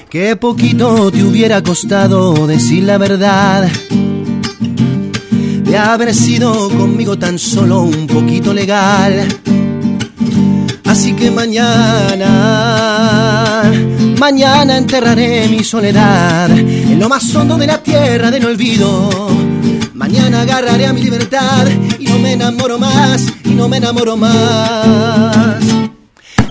Qué 0.09 0.35
poquito 0.35 1.09
te 1.09 1.23
hubiera 1.23 1.63
costado 1.63 2.47
decir 2.47 2.83
la 2.83 2.97
verdad 2.97 3.71
de 5.63 5.77
haber 5.77 6.13
sido 6.13 6.67
conmigo 6.69 7.17
tan 7.17 7.39
solo 7.39 7.83
un 7.83 8.07
poquito 8.07 8.53
legal. 8.53 9.25
Así 10.97 11.11
que 11.11 11.29
mañana, 11.29 12.29
mañana 14.17 14.77
enterraré 14.77 15.49
mi 15.49 15.61
soledad 15.61 16.49
en 16.49 16.97
lo 16.97 17.09
más 17.09 17.35
hondo 17.35 17.57
de 17.57 17.67
la 17.67 17.83
tierra 17.83 18.31
del 18.31 18.45
olvido. 18.45 19.09
Mañana 19.93 20.43
agarraré 20.43 20.85
a 20.85 20.93
mi 20.93 21.03
libertad 21.03 21.67
y 21.99 22.05
no 22.05 22.17
me 22.19 22.31
enamoro 22.31 22.79
más, 22.79 23.25
y 23.43 23.49
no 23.49 23.67
me 23.67 23.75
enamoro 23.75 24.15
más. 24.15 25.57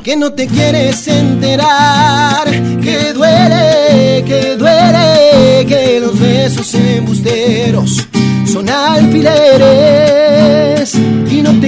Que 0.02 0.14
no 0.14 0.34
te 0.34 0.46
quieres 0.46 1.08
enterar, 1.08 2.44
que 2.82 3.14
duele, 3.14 4.24
que 4.26 4.56
duele, 4.58 5.64
que 5.66 6.00
los 6.00 6.20
besos 6.20 6.74
embusteros 6.74 8.06
son 8.44 8.68
alfileres 8.68 10.04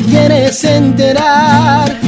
quieres 0.06 0.64
enterar 0.64 2.05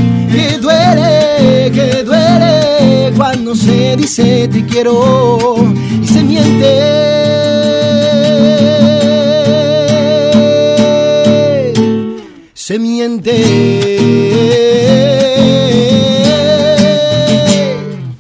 duele, 0.69 1.71
que 1.73 2.03
duele 2.03 3.13
cuando 3.17 3.55
se 3.55 3.97
dice 3.97 4.49
te 4.49 4.65
quiero 4.67 5.57
y 6.03 6.07
se 6.07 6.23
miente. 6.23 6.75
Se 12.55 12.79
miente. 12.79 13.35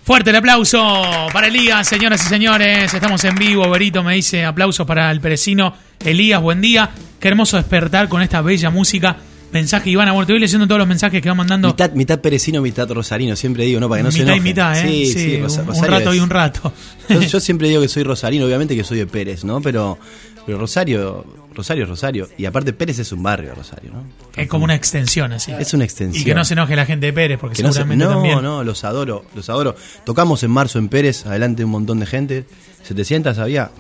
Fuerte 0.03 0.31
el 0.31 0.37
aplauso 0.37 1.03
para 1.35 1.49
Elías, 1.49 1.87
señoras 1.87 2.25
y 2.25 2.29
señores. 2.29 2.95
Estamos 2.95 3.23
en 3.25 3.35
vivo. 3.35 3.69
Berito 3.69 4.03
me 4.03 4.15
dice 4.15 4.47
aplausos 4.47 4.87
para 4.87 5.11
el 5.11 5.21
perecino. 5.21 5.75
Elías, 6.01 6.41
buen 6.41 6.63
día. 6.63 6.89
Qué 7.21 7.29
hermoso 7.29 7.59
despertar 7.59 8.09
con 8.09 8.23
esta 8.23 8.41
bella 8.41 8.71
música. 8.71 9.17
Mensaje 9.53 9.89
Iván, 9.91 10.09
amor, 10.09 10.27
te 10.27 10.33
voy 10.35 10.41
leyendo 10.41 10.67
todos 10.67 10.79
los 10.79 10.89
mensajes 10.89 11.23
que 11.23 11.29
va 11.29 11.35
mandando. 11.35 11.69
Mitad, 11.69 11.93
mitad 11.93 12.21
perecino, 12.21 12.61
mitad 12.61 12.89
rosarino, 12.91 13.35
siempre 13.35 13.65
digo, 13.65 13.81
¿no? 13.81 13.89
Para 13.89 14.01
que 14.01 14.05
no 14.05 14.11
se 14.13 14.21
mitad 14.21 14.35
y 14.37 14.41
mitad, 14.41 14.79
¿eh? 14.79 14.83
Sí, 14.89 15.07
Sí, 15.07 15.13
sí, 15.19 15.41
Rosa- 15.41 15.63
un, 15.67 15.85
rato 15.85 16.15
y 16.15 16.21
un 16.21 16.29
rato. 16.31 16.73
Yo, 17.09 17.21
yo 17.23 17.41
siempre 17.41 17.69
digo 17.69 17.81
que 17.81 17.89
soy 17.89 18.03
rosarino, 18.03 18.45
obviamente 18.45 18.77
que 18.77 18.85
soy 18.85 18.99
de 18.99 19.07
Pérez, 19.07 19.45
¿no? 19.45 19.63
Pero, 19.63 19.99
pero 20.45 20.59
Rosario, 20.59 21.25
Rosario 21.55 21.85
es 21.85 21.89
Rosario. 21.89 22.29
Y 22.37 22.45
aparte 22.45 22.75
Pérez 22.75 22.99
es 22.99 23.11
un 23.13 23.23
barrio, 23.23 23.55
Rosario, 23.55 23.91
¿no? 23.93 24.05
es 24.37 24.47
como 24.49 24.65
una 24.65 24.75
extensión 24.75 25.33
así. 25.33 25.51
Es 25.59 25.73
una 25.73 25.85
extensión. 25.85 26.21
Y 26.23 26.25
que 26.27 26.35
no 26.35 26.45
se 26.45 26.53
enoje 26.53 26.77
la 26.77 26.85
gente 26.85 27.07
de 27.07 27.13
Pérez, 27.15 27.39
porque 27.41 27.57
Que 27.57 27.63
no, 27.63 27.73
se- 27.73 27.85
no, 27.87 28.09
también. 28.09 28.43
no, 28.43 28.63
los 28.63 28.85
adoro, 28.85 29.25
los 29.35 29.49
adoro. 29.49 29.75
Tocamos 30.05 30.43
en 30.43 30.51
marzo 30.51 30.79
en 30.79 30.89
Pérez, 30.91 31.25
adelante 31.25 31.65
un 31.65 31.71
montón 31.71 32.01
de 32.01 32.07
gente. 32.07 32.45
700 32.83 33.39
había. 33.39 33.71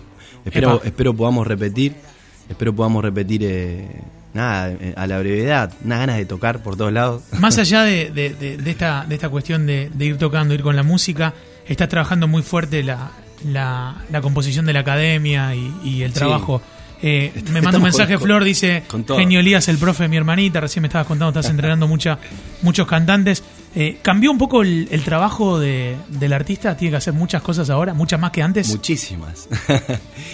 Espero, 0.46 0.76
Epa. 0.76 0.86
espero 0.86 1.14
podamos 1.14 1.46
repetir. 1.46 1.92
Espero 2.48 2.74
podamos 2.74 3.04
repetir, 3.04 3.42
eh, 3.44 3.86
nada, 4.34 4.70
eh, 4.70 4.94
a 4.96 5.06
la 5.06 5.18
brevedad. 5.18 5.72
Unas 5.84 5.98
ganas 6.00 6.16
de 6.16 6.26
tocar 6.26 6.62
por 6.62 6.76
todos 6.76 6.92
lados. 6.92 7.22
Más 7.38 7.58
allá 7.58 7.82
de, 7.82 8.10
de- 8.10 8.34
de- 8.34 8.56
de 8.56 8.70
esta, 8.70 9.04
de 9.08 9.14
esta 9.14 9.28
cuestión 9.28 9.66
de, 9.66 9.90
ir 9.98 10.18
tocando, 10.18 10.54
ir 10.54 10.62
con 10.62 10.76
la 10.76 10.82
música, 10.82 11.34
estás 11.66 11.88
trabajando 11.88 12.28
muy 12.28 12.42
fuerte 12.42 12.82
la, 12.82 13.10
la, 13.44 13.96
la 14.10 14.20
composición 14.20 14.66
de 14.66 14.72
la 14.72 14.80
academia 14.80 15.54
y, 15.54 15.72
y 15.84 16.02
el 16.02 16.12
Sí. 16.12 16.18
trabajo. 16.18 16.62
Eh, 17.00 17.32
me 17.52 17.60
manda 17.62 17.78
un 17.78 17.84
mensaje 17.84 18.14
con- 18.14 18.24
Flor, 18.24 18.42
dice. 18.42 18.82
Genio 19.06 19.38
Elías, 19.40 19.68
el 19.68 19.78
profe 19.78 20.02
de 20.04 20.08
mi 20.08 20.16
hermanita, 20.16 20.60
recién 20.60 20.82
me 20.82 20.88
estabas 20.88 21.06
contando, 21.06 21.38
estás 21.38 21.50
entrenando 21.50 21.86
mucha, 21.86 22.18
muchos 22.62 22.86
cantantes. 22.88 23.44
Eh, 23.74 23.98
¿Cambió 24.02 24.30
un 24.30 24.38
poco 24.38 24.62
el, 24.62 24.88
el 24.90 25.04
trabajo 25.04 25.58
de- 25.58 25.96
del 26.08 26.32
artista? 26.32 26.76
¿Tiene 26.76 26.92
que 26.92 26.96
hacer 26.96 27.12
muchas 27.12 27.42
cosas 27.42 27.68
ahora? 27.70 27.94
¿Muchas 27.94 28.18
más 28.18 28.30
que 28.30 28.42
antes? 28.42 28.68
Muchísimas. 28.70 29.48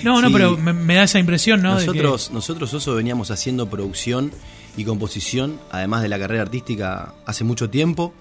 no, 0.02 0.20
no, 0.22 0.28
Sí. 0.28 0.32
pero 0.32 0.56
me, 0.56 0.72
me 0.72 0.94
da 0.94 1.02
esa 1.04 1.18
impresión, 1.18 1.60
¿no? 1.62 1.74
De 1.76 1.80
que- 1.80 1.86
Nosotros, 1.88 2.30
nosotros 2.30 2.74
Oso 2.74 2.94
veníamos 2.94 3.30
haciendo 3.30 3.68
producción 3.68 4.30
y 4.76 4.84
composición, 4.84 5.58
además 5.70 6.02
de 6.02 6.08
la 6.08 6.18
carrera 6.18 6.42
artística, 6.42 7.14
hace 7.26 7.44
mucho 7.44 7.70
tiempo. 7.70 8.14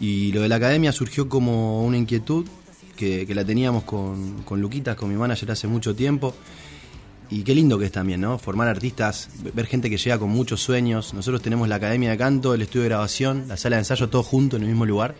Y 0.00 0.32
lo 0.32 0.42
de 0.42 0.48
la 0.48 0.56
academia 0.56 0.92
surgió 0.92 1.28
como 1.28 1.82
una 1.84 1.96
inquietud 1.96 2.46
que, 2.96 3.26
que 3.26 3.34
la 3.34 3.44
teníamos 3.44 3.84
con, 3.84 4.42
con 4.44 4.60
Luquitas, 4.60 4.96
con 4.96 5.08
mi 5.08 5.16
manager, 5.16 5.50
hace 5.50 5.66
mucho 5.66 5.94
tiempo. 5.94 6.34
Y 7.30 7.42
qué 7.42 7.54
lindo 7.54 7.78
que 7.78 7.86
es 7.86 7.92
también, 7.92 8.22
¿no? 8.22 8.38
Formar 8.38 8.68
artistas, 8.68 9.28
ver 9.54 9.66
gente 9.66 9.90
que 9.90 9.98
llega 9.98 10.18
con 10.18 10.30
muchos 10.30 10.62
sueños. 10.62 11.12
Nosotros 11.12 11.42
tenemos 11.42 11.68
la 11.68 11.74
academia 11.76 12.10
de 12.10 12.16
canto, 12.16 12.54
el 12.54 12.62
estudio 12.62 12.84
de 12.84 12.88
grabación, 12.88 13.44
la 13.48 13.58
sala 13.58 13.76
de 13.76 13.80
ensayo, 13.80 14.08
todo 14.08 14.22
junto 14.22 14.56
en 14.56 14.62
el 14.62 14.68
mismo 14.68 14.86
lugar. 14.86 15.14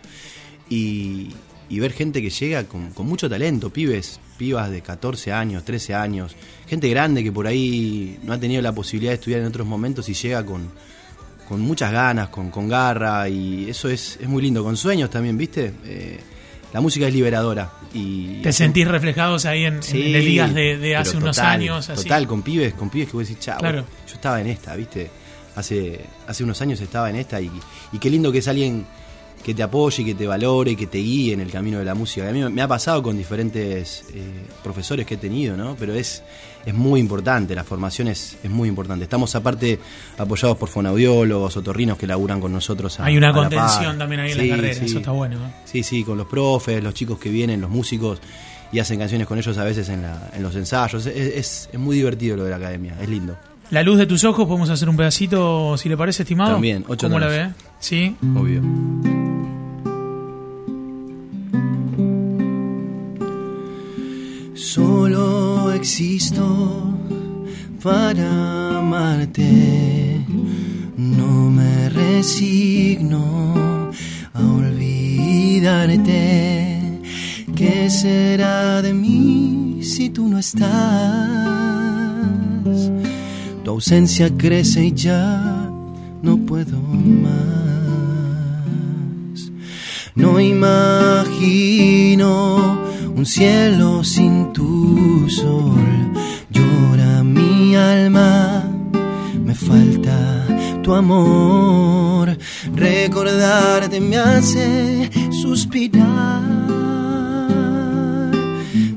Y, 0.69 1.29
ver 1.69 1.93
gente 1.93 2.21
que 2.21 2.31
llega 2.31 2.63
con, 2.63 2.89
con 2.91 3.05
mucho 3.05 3.29
talento, 3.29 3.69
pibes, 3.69 4.19
pibas 4.37 4.71
de 4.71 4.81
14 4.81 5.31
años, 5.31 5.63
13 5.63 5.93
años, 5.93 6.35
gente 6.67 6.89
grande 6.89 7.23
que 7.23 7.31
por 7.31 7.45
ahí 7.45 8.17
no 8.23 8.33
ha 8.33 8.39
tenido 8.39 8.61
la 8.63 8.73
posibilidad 8.73 9.11
de 9.11 9.15
estudiar 9.15 9.41
en 9.41 9.47
otros 9.47 9.67
momentos 9.67 10.09
y 10.09 10.15
llega 10.15 10.43
con, 10.43 10.71
con 11.47 11.61
muchas 11.61 11.91
ganas, 11.91 12.29
con, 12.29 12.49
con 12.49 12.67
garra, 12.67 13.29
y 13.29 13.69
eso 13.69 13.87
es, 13.87 14.17
es 14.19 14.27
muy 14.27 14.41
lindo, 14.41 14.63
con 14.63 14.77
sueños 14.77 15.11
también, 15.11 15.37
¿viste? 15.37 15.73
Eh, 15.85 16.19
la 16.73 16.81
música 16.81 17.07
es 17.07 17.13
liberadora. 17.13 17.71
Y 17.93 18.41
¿Te 18.41 18.53
sentís 18.53 18.87
reflejados 18.87 19.45
ahí 19.45 19.65
en, 19.65 19.81
Sí, 19.81 20.09
en 20.09 20.15
Elías 20.15 20.53
de, 20.53 20.95
hace 20.95 21.17
unos 21.17 21.39
años? 21.39 21.89
Así? 21.89 22.03
Total, 22.03 22.27
con 22.27 22.41
pibes, 22.41 22.73
con 22.73 22.89
pibes 22.89 23.09
que 23.09 23.17
vos 23.17 23.27
decís, 23.27 23.43
chao, 23.43 23.57
Claro. 23.59 23.85
yo 24.07 24.13
estaba 24.15 24.39
en 24.41 24.47
esta, 24.47 24.75
¿viste? 24.75 25.09
Hace, 25.55 25.99
hace 26.27 26.43
unos 26.43 26.61
años 26.61 26.79
estaba 26.79 27.09
en 27.09 27.15
esta 27.17 27.41
y, 27.41 27.51
y 27.91 27.97
qué 27.99 28.09
lindo 28.09 28.31
que 28.31 28.37
es 28.37 28.47
alguien 28.47 28.85
que 29.43 29.53
te 29.53 29.63
apoye, 29.63 30.03
que 30.05 30.15
te 30.15 30.27
valore, 30.27 30.75
que 30.75 30.87
te 30.87 30.97
guíe 30.97 31.33
en 31.33 31.39
el 31.41 31.49
camino 31.51 31.79
de 31.79 31.85
la 31.85 31.95
música. 31.95 32.27
A 32.27 32.31
mí 32.31 32.43
me- 32.49 32.61
ha 32.61 32.67
pasado 32.67 33.01
con 33.01 33.17
diferentes 33.17 34.03
eh, 34.13 34.21
profesores 34.63 35.05
que 35.05 35.15
he 35.15 35.17
tenido, 35.17 35.55
¿no? 35.57 35.75
Pero 35.79 35.93
es, 35.93 36.21
es 36.65 36.73
muy 36.73 36.99
importante, 36.99 37.55
la 37.55 37.63
formación 37.63 38.09
es, 38.09 38.37
es 38.43 38.49
muy 38.49 38.67
importante. 38.69 39.03
Estamos 39.05 39.33
aparte 39.35 39.79
apoyados 40.17 40.57
por 40.57 40.69
fonaudiólogos, 40.69 41.55
otorrinos 41.57 41.97
que 41.97 42.05
laburan 42.05 42.39
con 42.41 42.51
nosotros. 42.51 42.99
a- 42.99 43.05
Hay 43.05 43.17
una 43.17 43.29
a 43.29 43.33
contención 43.33 43.97
también 43.97 44.21
ahí 44.21 44.31
en 44.33 44.37
Sí, 44.39 44.47
la 44.47 44.55
carrera, 44.55 44.73
sí. 44.79 44.85
eso 44.85 44.97
está 44.99 45.11
bueno. 45.11 45.37
¿eh? 45.37 45.51
Sí, 45.65 45.83
sí, 45.83 46.03
con 46.03 46.17
los 46.17 46.27
profes, 46.27 46.83
los 46.83 46.93
chicos 46.93 47.17
que 47.17 47.29
vienen, 47.29 47.61
los 47.61 47.69
músicos 47.69 48.19
y 48.71 48.79
hacen 48.79 48.99
canciones 48.99 49.25
con 49.25 49.37
ellos 49.39 49.57
a 49.57 49.63
veces 49.63 49.89
en, 49.89 50.01
la- 50.03 50.29
en 50.33 50.43
los 50.43 50.55
ensayos. 50.55 51.05
Es, 51.05 51.15
es- 51.15 51.69
es 51.71 51.79
muy 51.79 51.95
divertido 51.95 52.35
lo 52.37 52.43
de 52.43 52.49
la 52.51 52.57
academia, 52.57 52.95
es 53.01 53.07
lindo. 53.09 53.35
La 53.71 53.83
luz 53.83 53.99
de 53.99 54.07
tus 54.07 54.23
ojos, 54.23 54.47
podemos 54.47 54.69
hacer 54.71 54.89
un 54.89 54.97
pedacito, 54.97 55.77
si 55.77 55.89
le 55.89 55.95
parece, 55.95 56.23
estimado. 56.23 56.53
También, 56.53 56.83
ocho 56.87 57.05
¿Cómo 57.07 57.19
la 57.19 57.27
ve? 57.27 57.49
Sí. 57.79 58.15
Obvio. 58.35 58.63
Existo 65.89 66.93
para 67.81 68.77
amarte. 68.77 70.21
No 70.95 71.49
me 71.49 71.89
resigno 71.89 73.89
a 74.31 74.39
olvidarte. 74.39 76.21
¿Qué 77.55 77.89
será 77.89 78.83
de 78.83 78.93
mí 78.93 79.79
si 79.81 80.11
tú 80.11 80.27
no 80.27 80.37
estás? 80.37 80.69
Tu 83.63 83.71
ausencia 83.71 84.29
crece 84.37 84.85
y 84.85 84.93
ya 84.93 85.71
no 86.21 86.37
puedo 86.37 86.79
más. 87.25 87.39
No 90.13 90.39
imagino 90.39 91.89
un 93.19 93.25
cielo 93.25 94.01
sin 94.01 94.53
tu 94.53 95.29
sol. 95.29 95.85
Llora 96.55 97.21
mi 97.21 97.75
alma, 97.75 98.63
me 99.43 99.53
falta 99.53 100.17
tu 100.81 100.93
amor. 100.93 102.37
Recordarte 102.73 103.99
me 103.99 104.17
hace 104.17 105.09
suspirar. 105.41 106.41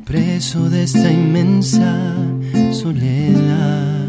Preso 0.04 0.70
de 0.70 0.84
esta 0.84 1.10
inmensa 1.10 1.92
soledad. 2.70 4.06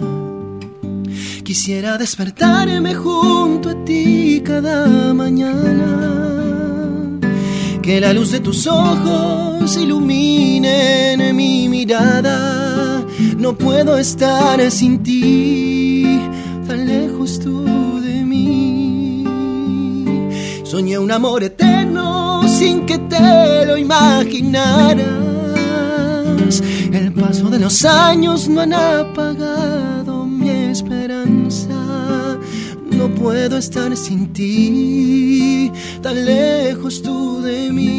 Quisiera 1.43 1.97
despertarme 1.97 2.93
junto 2.93 3.69
a 3.69 3.83
ti 3.83 4.43
cada 4.45 5.11
mañana. 5.15 5.91
Que 7.81 7.99
la 7.99 8.13
luz 8.13 8.31
de 8.31 8.39
tus 8.41 8.67
ojos 8.67 9.52
ilumine 9.63 11.31
mi 11.33 11.69
mirada. 11.69 13.05
No 13.37 13.53
puedo 13.57 13.97
estar 13.97 14.59
sin 14.69 15.01
ti, 15.01 16.19
tan 16.67 16.85
lejos 16.85 17.39
tú 17.39 17.63
de 18.01 18.25
mí. 18.25 19.23
Soñé 20.63 20.97
un 20.97 21.11
amor 21.11 21.43
eterno 21.43 22.41
sin 22.47 22.85
que 22.85 22.97
te 22.97 23.65
lo 23.65 23.77
imaginaras. 23.77 25.07
El 26.91 27.13
paso 27.13 27.49
de 27.49 27.59
los 27.59 27.85
años 27.85 28.49
no 28.49 28.61
han 28.61 28.73
apagado 28.73 30.25
mi 30.25 30.49
esperanza. 30.49 31.79
No 32.91 33.07
puedo 33.15 33.57
estar 33.57 33.95
sin 33.95 34.33
ti, 34.33 35.71
tan 36.01 36.25
lejos 36.25 37.01
tú 37.01 37.41
de 37.41 37.71
mí. 37.71 37.92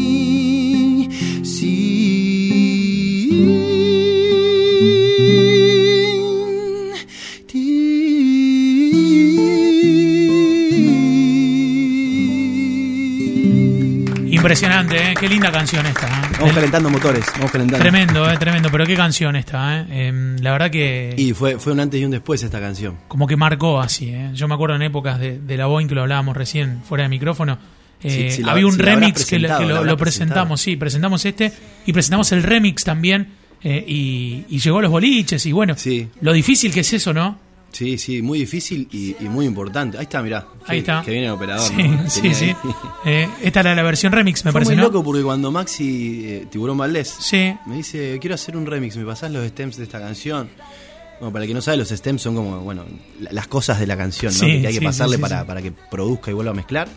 Impresionante, 14.45 14.97
¿eh? 15.13 15.15
Qué 15.19 15.27
linda 15.29 15.51
canción 15.51 15.87
esta. 15.87 16.07
¿eh? 16.07 16.11
Vamos 16.39 16.55
calentando 16.55 16.91
motores, 16.91 17.25
vamos 17.37 17.51
calentando. 17.51 17.83
Tremendo, 17.83 18.31
¿eh? 18.31 18.37
Tremendo. 18.37 18.69
Pero 18.71 18.85
qué 18.85 18.95
canción 18.95 19.37
esta, 19.37 19.81
¿eh? 19.81 20.09
Em, 20.09 20.37
la 20.41 20.53
verdad 20.53 20.71
que... 20.71 21.15
Y 21.17 21.33
fue, 21.33 21.59
fue 21.59 21.73
un 21.73 21.81
antes 21.81 21.99
y 22.01 22.05
un 22.05 22.11
después 22.11 22.43
esta 22.43 22.61
canción. 22.61 22.99
como 23.09 23.27
que 23.27 23.37
marcó 23.37 23.81
así. 23.81 24.11
¿eh? 24.11 24.31
Yo 24.35 24.47
me 24.47 24.55
acuerdo 24.55 24.77
en 24.77 24.83
épocas 24.83 25.19
de, 25.19 25.39
de 25.39 25.57
la 25.57 25.65
Boeing 25.67 25.89
que 25.89 25.95
lo 25.95 26.03
hablábamos 26.03 26.37
recién 26.37 26.83
fuera 26.87 27.05
de 27.05 27.09
micrófono. 27.09 27.59
eh, 28.03 28.11
Sí, 28.31 28.37
sí, 28.37 28.43
la- 28.43 28.53
había 28.53 28.67
un 28.67 28.79
remix 28.79 29.25
que, 29.25 29.39
lo- 29.39 29.49
que 29.87 29.97
presentamos, 29.97 30.61
sí, 30.61 30.77
presentamos 30.77 31.25
este 31.25 31.51
y 31.87 31.93
presentamos 31.95 32.31
el 32.33 32.43
remix 32.43 32.85
también. 32.85 33.29
eh, 33.63 33.83
y, 33.89 34.45
y 34.51 34.59
llegó 34.59 34.81
a 34.81 34.83
los 34.83 34.91
boliches 34.91 35.47
y 35.47 35.53
bueno, 35.53 35.75
Sí. 35.79 36.07
lo 36.21 36.35
difícil 36.35 36.71
que 36.71 36.81
es 36.81 36.93
eso, 36.93 37.15
¿no? 37.15 37.39
Sí, 37.75 37.99
sí, 37.99 38.23
muy 38.23 38.39
difícil 38.39 38.89
y, 38.93 39.17
y 39.21 39.29
muy 39.29 39.47
importante. 39.47 39.99
Ahí 39.99 40.05
está, 40.05 40.23
mirá. 40.23 40.47
Ahí 40.67 40.77
que- 40.77 40.79
está. 40.79 41.03
Que 41.05 41.11
viene 41.11 41.27
el 41.27 41.33
operador. 41.33 41.67
Sí, 41.69 41.83
¿no? 41.83 42.09
sí, 42.09 42.33
sí. 42.35 42.55
Eh, 43.05 43.29
esta 43.43 43.61
era 43.61 43.75
la 43.75 43.83
versión 43.83 44.13
remix, 44.13 44.45
me 44.45 44.53
Fue 44.53 44.61
parece, 44.61 44.71
muy 44.73 44.77
¿no? 44.77 44.83
loco 44.85 45.03
porque 45.05 45.23
cuando 45.23 45.51
Maxi, 45.51 46.23
eh, 46.25 46.47
Tiburón 46.51 46.79
Valdés, 46.79 47.15
Sí. 47.21 47.55
me 47.67 47.77
dice, 47.77 48.17
quiero 48.21 48.35
hacer 48.37 48.57
un 48.57 48.65
remix, 48.65 48.97
¿me 48.97 49.05
pasás 49.05 49.31
los 49.31 49.47
stems 49.49 49.77
de 49.77 49.83
esta 49.85 49.99
canción? 50.01 50.49
Bueno, 51.21 51.33
para 51.33 51.45
el 51.45 51.49
que 51.49 51.55
no 51.55 51.61
sabe, 51.61 51.77
los 51.79 51.89
stems 51.91 52.23
son 52.23 52.35
como, 52.35 52.61
bueno, 52.61 52.85
la- 53.21 53.33
las 53.33 53.47
cosas 53.49 53.79
de 53.81 53.87
la 53.87 53.97
canción, 53.97 54.33
¿no? 54.33 54.39
Sí, 54.39 54.61
que 54.63 54.67
hay 54.69 54.73
sí, 54.75 54.79
que 54.79 54.85
pasarle 54.87 55.17
sí, 55.17 55.23
para, 55.23 55.45
para 55.45 55.61
que 55.61 55.71
produzca 55.73 56.31
y 56.31 56.35
vuelva 56.35 56.53
a 56.53 56.55
mezclar. 56.55 56.89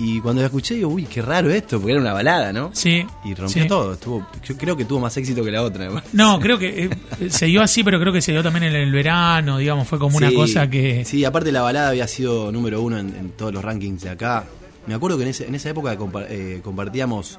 Y 0.00 0.18
cuando 0.20 0.40
la 0.40 0.46
escuché, 0.46 0.74
digo, 0.76 0.88
uy, 0.88 1.04
qué 1.04 1.20
raro 1.20 1.50
esto, 1.50 1.78
porque 1.78 1.92
era 1.92 2.00
una 2.00 2.12
balada, 2.14 2.52
¿no? 2.52 2.70
Sí. 2.72 3.04
Y 3.24 3.34
rompió 3.34 3.62
sí. 3.62 3.68
todo. 3.68 3.92
Estuvo, 3.92 4.26
yo 4.42 4.56
creo 4.56 4.76
que 4.76 4.86
tuvo 4.86 4.98
más 5.00 5.14
éxito 5.18 5.44
que 5.44 5.50
la 5.50 5.62
otra. 5.62 5.90
No, 6.14 6.40
creo 6.40 6.58
que 6.58 6.84
eh, 7.20 7.30
se 7.30 7.46
dio 7.46 7.60
así, 7.62 7.84
pero 7.84 8.00
creo 8.00 8.12
que 8.12 8.22
se 8.22 8.32
dio 8.32 8.42
también 8.42 8.64
en 8.64 8.74
el 8.76 8.90
verano, 8.90 9.58
digamos, 9.58 9.86
fue 9.86 9.98
como 9.98 10.16
una 10.16 10.32
cosa 10.32 10.68
que... 10.70 11.04
Sí, 11.04 11.24
aparte 11.24 11.52
la 11.52 11.60
balada 11.62 11.90
había 11.90 12.08
sido 12.08 12.50
número 12.50 12.80
uno 12.80 12.98
en, 12.98 13.14
en 13.14 13.30
todos 13.32 13.52
los 13.52 13.62
rankings 13.62 14.02
de 14.02 14.10
acá. 14.10 14.44
Me 14.86 14.94
acuerdo 14.94 15.18
que 15.18 15.24
en, 15.24 15.28
ese- 15.30 15.46
en 15.46 15.54
esa 15.54 15.68
época 15.68 15.96
compa- 15.98 16.26
eh, 16.30 16.60
compartíamos 16.64 17.38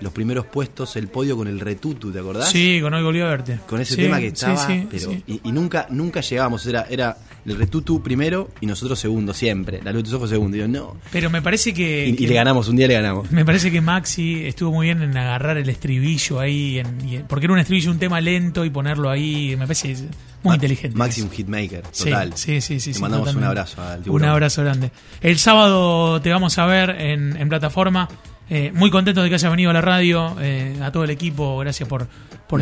los 0.00 0.12
primeros 0.12 0.44
puestos, 0.44 0.96
el 0.96 1.08
podio 1.08 1.36
con 1.38 1.48
el 1.48 1.58
Retutu, 1.58 2.12
¿te 2.12 2.18
acordás? 2.18 2.50
Sí, 2.50 2.80
con 2.82 2.92
hoy 2.92 3.02
volvió 3.02 3.24
a 3.26 3.30
verte. 3.30 3.60
Con 3.66 3.80
ese 3.80 3.94
Sí, 3.94 4.02
tema 4.02 4.18
que 4.18 4.26
estaba, 4.26 4.66
sí, 4.66 4.86
pero 4.90 5.10
sí. 5.10 5.22
Y, 5.26 5.40
y 5.44 5.52
nunca 5.52 5.86
nunca 5.88 6.20
llegábamos, 6.20 6.66
era 6.66 6.82
era 6.90 7.16
el 7.46 7.56
Retutu 7.56 8.02
primero 8.02 8.48
y 8.60 8.66
nosotros 8.66 8.98
segundo 8.98 9.34
siempre. 9.34 9.80
La 9.82 9.92
luz 9.92 10.02
de 10.02 10.04
tus 10.04 10.14
ojos 10.14 10.30
segundo. 10.30 10.56
Y 10.56 10.60
yo, 10.60 10.68
no. 10.68 10.96
Pero 11.12 11.30
me 11.30 11.42
parece 11.42 11.72
que... 11.74 12.06
Y, 12.08 12.26
le 12.26 12.34
ganamos, 12.34 12.68
un 12.68 12.76
día 12.76 12.88
le 12.88 12.94
ganamos. 12.94 13.30
Me 13.30 13.44
parece 13.44 13.70
que 13.70 13.80
Maxi 13.80 14.44
estuvo 14.46 14.72
muy 14.72 14.86
bien 14.86 15.02
en 15.02 15.16
agarrar 15.16 15.56
el 15.58 15.68
estribillo 15.68 16.40
ahí, 16.40 16.78
en- 16.78 17.08
y 17.08 17.16
en- 17.16 17.26
porque 17.26 17.46
era 17.46 17.52
un 17.52 17.58
estribillo, 17.60 17.90
un 17.90 17.98
tema 17.98 18.20
lento 18.20 18.64
y 18.64 18.70
ponerlo 18.70 19.10
ahí, 19.10 19.56
me 19.58 19.66
parece 19.66 19.94
muy 20.42 20.50
Ma- 20.50 20.54
inteligente. 20.54 20.96
Maxi 20.96 21.20
un 21.22 21.30
hitmaker, 21.30 21.82
total. 21.82 22.32
Sí, 22.36 22.60
sí, 22.60 22.80
sí. 22.80 22.90
Le 22.90 22.94
sí, 22.94 23.00
mandamos 23.00 23.34
un 23.34 23.44
abrazo 23.44 23.82
al 23.82 23.98
Un 23.98 24.04
tiburón. 24.04 24.28
abrazo 24.28 24.62
grande. 24.62 24.90
El 25.20 25.38
sábado 25.38 26.20
te 26.20 26.30
vamos 26.30 26.58
a 26.58 26.66
ver 26.66 26.90
en, 26.90 27.36
en 27.36 27.48
plataforma. 27.48 28.08
Eh, 28.50 28.72
muy 28.74 28.90
contento 28.90 29.22
de 29.22 29.30
que 29.30 29.36
haya 29.36 29.48
venido 29.48 29.70
a 29.70 29.72
la 29.72 29.80
radio, 29.80 30.36
eh, 30.38 30.76
a 30.82 30.92
todo 30.92 31.04
el 31.04 31.08
equipo, 31.10 31.56
gracias 31.58 31.88
por, 31.88 32.06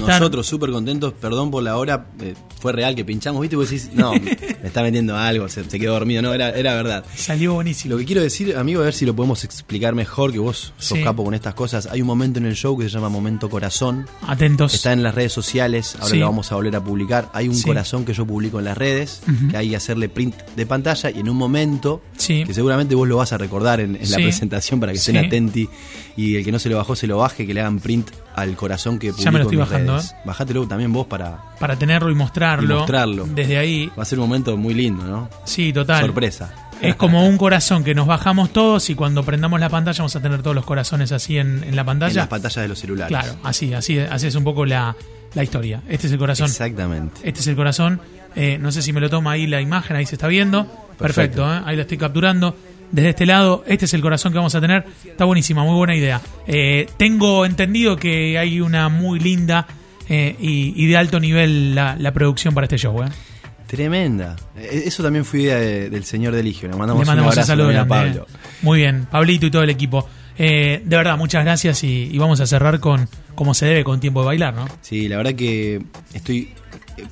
por. 0.01 0.09
Nosotros 0.09 0.47
súper 0.47 0.71
contentos, 0.71 1.13
perdón 1.15 1.51
por 1.51 1.63
la 1.63 1.77
hora, 1.77 2.07
eh, 2.21 2.35
fue 2.61 2.73
real 2.73 2.95
que 2.95 3.05
pinchamos, 3.05 3.41
¿viste? 3.41 3.55
Y 3.55 3.59
vos 3.59 3.71
decís, 3.71 3.91
no, 3.95 4.13
me 4.13 4.37
está 4.65 4.83
metiendo 4.83 5.17
algo, 5.17 5.49
se, 5.49 5.65
se 5.69 5.79
quedó 5.79 5.93
dormido, 5.95 6.23
no, 6.23 6.33
era, 6.35 6.51
era 6.51 6.75
verdad. 6.75 7.05
Salió 7.15 7.55
buenísimo. 7.55 7.93
Lo 7.95 7.99
que 7.99 8.05
quiero 8.05 8.23
decir, 8.23 8.57
amigo, 8.57 8.81
a 8.83 8.85
ver 8.85 8.95
si 8.95 9.05
lo 9.07 9.15
podemos 9.17 9.45
explicar 9.45 9.95
mejor, 9.95 10.33
que 10.33 10.39
vos 10.39 10.73
sos 10.79 10.99
Sí. 10.99 11.05
capo 11.05 11.25
con 11.25 11.35
estas 11.35 11.55
cosas. 11.55 11.87
Hay 11.87 12.01
un 12.01 12.07
momento 12.07 12.39
en 12.39 12.47
el 12.47 12.55
show 12.55 12.77
que 12.79 12.85
se 12.85 12.91
llama 12.91 13.09
Momento 13.09 13.49
Corazón. 13.51 14.07
Atentos. 14.27 14.75
Está 14.75 14.93
en 14.93 15.03
las 15.03 15.15
redes 15.15 15.33
sociales, 15.33 15.95
ahora 15.97 16.09
Sí. 16.09 16.19
lo 16.19 16.27
vamos 16.27 16.53
a 16.53 16.55
volver 16.57 16.77
a 16.77 16.83
publicar. 16.85 17.29
Hay 17.33 17.49
un 17.49 17.55
Sí. 17.55 17.65
corazón 17.65 18.05
que 18.05 18.13
yo 18.15 18.27
publico 18.27 18.59
en 18.59 18.67
las 18.67 18.77
redes, 18.77 19.23
Ujú. 19.27 19.49
que 19.49 19.57
hay 19.57 19.71
que 19.71 19.77
hacerle 19.77 20.09
print 20.09 20.37
de 20.57 20.67
pantalla 20.67 21.11
y 21.11 21.21
en 21.21 21.29
un 21.29 21.37
momento, 21.37 22.03
que 22.19 22.53
seguramente 22.55 22.95
vos 22.95 23.09
lo 23.09 23.17
vas 23.17 23.33
a 23.33 23.39
recordar 23.39 23.81
en, 23.81 23.97
en 23.97 24.11
la 24.11 24.17
presentación 24.17 24.81
para 24.81 24.93
que 24.93 24.99
estén 24.99 25.17
atenti 25.17 25.69
y 26.17 26.37
el 26.37 26.45
que 26.45 26.53
no 26.53 26.59
se 26.59 26.69
lo 26.69 26.77
bajó 26.77 26.95
se 26.95 27.07
lo 27.07 27.19
baje, 27.19 27.47
que 27.47 27.55
le 27.55 27.61
hagan 27.61 27.81
print 27.81 28.11
al 28.35 28.55
corazón 28.57 28.99
que 28.99 29.09
publico 29.11 29.25
Ya 29.25 29.31
me 29.31 29.39
lo 29.39 29.45
estoy 29.45 29.57
en 29.57 29.61
mis 29.63 29.69
bajando, 29.71 29.82
redes. 29.89 30.13
¿eh? 30.13 30.17
Bajátelo 30.25 30.67
también 30.67 30.93
vos 30.93 31.07
para... 31.07 31.39
Para 31.59 31.77
tenerlo 31.77 32.11
y 32.11 32.15
mostrarlo. 32.15 32.75
Y 32.75 32.79
mostrarlo. 32.79 33.27
Desde 33.27 33.59
ahí. 33.59 33.91
Va 33.99 34.03
a 34.03 34.07
ser 34.07 34.19
un 34.19 34.29
momento 34.29 34.57
muy 34.57 34.75
lindo, 34.75 35.05
¿no? 35.05 35.29
Sí, 35.45 35.73
total. 35.73 36.05
Sorpresa. 36.07 36.53
Es 36.81 36.97
como 36.97 37.27
un 37.29 37.39
corazón 37.39 37.85
que 37.85 37.95
nos 37.95 38.09
bajamos 38.09 38.53
todos 38.53 38.91
y 38.91 38.97
cuando 38.97 39.23
prendamos 39.23 39.61
la 39.61 39.69
pantalla 39.69 39.99
vamos 39.99 40.17
a 40.17 40.21
tener 40.21 40.43
todos 40.43 40.57
los 40.57 40.65
corazones 40.65 41.13
así 41.13 41.39
en, 41.39 41.63
en 41.63 41.77
la 41.77 41.83
En 41.83 41.87
pantalla. 41.87 42.15
las 42.15 42.29
pantallas 42.29 42.57
de 42.63 42.69
los 42.69 42.79
celulares. 42.79 43.09
Claro, 43.09 43.39
así, 43.45 43.73
así, 43.73 43.99
así 44.01 44.27
es 44.27 44.35
un 44.35 44.43
poco 44.43 44.67
la, 44.67 44.97
la 45.35 45.43
historia. 45.45 45.81
Este 45.89 46.09
es 46.09 46.13
el 46.13 46.19
corazón. 46.19 46.47
Exactamente. 46.47 47.21
Este 47.23 47.39
es 47.41 47.47
el 47.47 47.55
corazón. 47.55 48.01
Eh, 48.35 48.59
no 48.61 48.73
sé 48.73 48.83
si 48.83 48.93
me 48.93 49.01
lo 49.01 49.09
toma 49.09 49.31
ahí 49.33 49.47
la 49.47 49.61
imagen, 49.61 49.97
ahí 49.97 50.07
se 50.07 50.17
está 50.17 50.27
viendo. 50.27 50.65
Perfecto, 50.99 51.43
Perfecto. 51.43 51.55
¿eh? 51.55 51.61
ahí 51.67 51.77
lo 51.77 51.83
estoy 51.83 51.99
capturando. 51.99 52.57
Desde 52.91 53.11
este 53.11 53.27
lado, 53.27 53.63
este 53.69 53.85
es 53.85 53.95
el 53.95 54.03
corazón 54.03 54.33
que 54.33 54.39
vamos 54.39 54.55
a 54.57 54.61
tener. 54.61 54.85
Está 55.05 55.25
buenísima, 55.25 55.63
muy 55.65 55.77
buena 55.77 55.95
idea. 55.95 56.21
Eh, 56.49 56.89
tengo 56.97 57.47
entendido 57.47 57.97
que 57.97 58.37
hay 58.39 58.61
una 58.61 58.89
muy 58.89 59.21
linda 59.21 59.67
eh, 60.09 60.37
y, 60.41 60.73
y 60.77 60.87
de 60.87 60.97
alto 60.97 61.19
nivel 61.21 61.75
la, 61.75 61.97
la 61.99 62.13
producción 62.13 62.55
para 62.55 62.65
este 62.67 62.79
show. 62.79 63.03
¿eh? 63.03 63.09
Tremenda. 63.67 64.37
Eh, 64.57 64.83
Eso 64.87 65.03
también 65.03 65.25
fue 65.25 65.41
idea 65.43 65.57
de- 65.57 65.89
del 65.91 66.05
señor 66.05 66.35
Deligio. 66.35 66.69
Le 66.69 66.77
mandamos, 66.77 67.03
Le 67.03 67.07
mandamos 67.07 67.33
un 67.35 67.39
un 67.39 67.43
abrazo 67.43 67.47
saludo 67.47 67.81
a. 67.81 67.87
Pablo. 67.87 68.27
eh. 68.29 68.37
Muy 68.63 68.79
bien, 68.81 69.07
Pablito 69.11 69.47
y 69.47 69.51
todo 69.51 69.63
el 69.63 69.71
equipo. 69.71 70.07
Eh, 70.39 70.83
de 70.85 70.97
verdad, 70.97 71.17
muchas 71.17 71.45
gracias 71.45 71.85
y, 71.85 72.09
y 72.13 72.19
vamos 72.19 72.41
a 72.41 72.47
cerrar 72.47 72.81
con 72.81 73.09
como 73.35 73.55
se 73.55 73.67
debe 73.67 73.85
con 73.85 74.01
tiempo 74.01 74.21
de 74.21 74.27
bailar, 74.27 74.55
¿no? 74.55 74.67
Sí, 74.83 75.09
la 75.09 75.17
verdad 75.17 75.35
que 75.35 75.83
estoy 76.15 76.51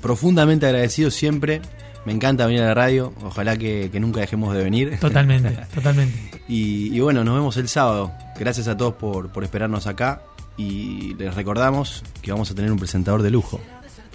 profundamente 0.00 0.66
agradecido 0.66 1.10
siempre. 1.10 1.60
Me 2.06 2.12
encanta 2.12 2.46
venir 2.46 2.62
a 2.62 2.66
la 2.68 2.74
radio. 2.74 3.12
Ojalá 3.22 3.56
que, 3.58 3.90
que 3.92 4.00
nunca 4.00 4.20
dejemos 4.20 4.54
de 4.54 4.62
venir. 4.64 4.98
Totalmente, 5.00 5.50
totalmente. 5.74 6.18
Y, 6.48 6.94
y 6.94 7.00
bueno, 7.00 7.24
nos 7.24 7.34
vemos 7.34 7.56
el 7.58 7.68
sábado. 7.68 8.12
Gracias 8.38 8.68
a 8.68 8.76
todos 8.76 8.94
por, 8.94 9.30
por 9.32 9.44
esperarnos 9.44 9.86
acá. 9.86 10.22
Y 10.60 11.14
les 11.14 11.34
recordamos 11.34 12.02
que 12.20 12.32
vamos 12.32 12.50
a 12.50 12.54
tener 12.54 12.70
un 12.70 12.78
presentador 12.78 13.22
de 13.22 13.30
lujo. 13.30 13.60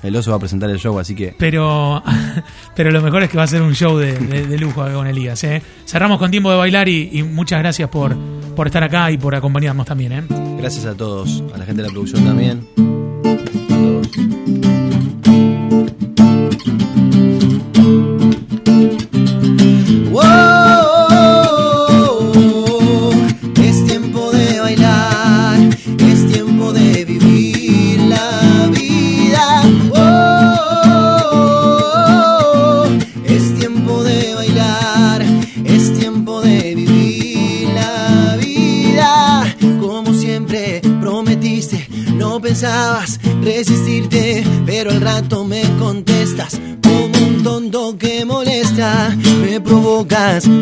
El 0.03 0.15
oso 0.15 0.29
va 0.29 0.37
a 0.37 0.39
presentar 0.39 0.69
el 0.69 0.77
show, 0.77 0.99
así 0.99 1.15
que 1.15 1.35
Pero, 1.39 2.03
pero 2.75 2.91
lo 2.91 3.01
mejor 3.01 3.23
es 3.23 3.29
que 3.29 3.37
va 3.37 3.43
a 3.43 3.47
ser 3.47 3.63
un 3.63 3.73
show 3.73 3.97
de, 3.97 4.13
de- 4.13 4.45
de 4.45 4.57
lujo 4.59 4.85
con 4.93 5.07
Elías. 5.07 5.43
¿eh? 5.45 5.61
Cerramos 5.87 6.19
con 6.19 6.29
tiempo 6.29 6.51
de 6.51 6.57
bailar 6.57 6.87
y, 6.87 7.09
y 7.11 7.23
muchas 7.23 7.59
gracias 7.59 7.89
por, 7.89 8.15
por 8.55 8.67
estar 8.67 8.83
acá 8.83 9.09
y 9.09 9.17
por 9.17 9.33
acompañarnos 9.33 9.85
también. 9.87 10.11
¿eh? 10.11 10.23
gracias 10.59 10.85
a 10.85 10.93
todos. 10.95 11.43
A 11.53 11.57
la 11.57 11.65
gente 11.65 11.81
de 11.81 11.87
la 11.87 11.91
producción 11.93 12.23
también. 12.23 12.94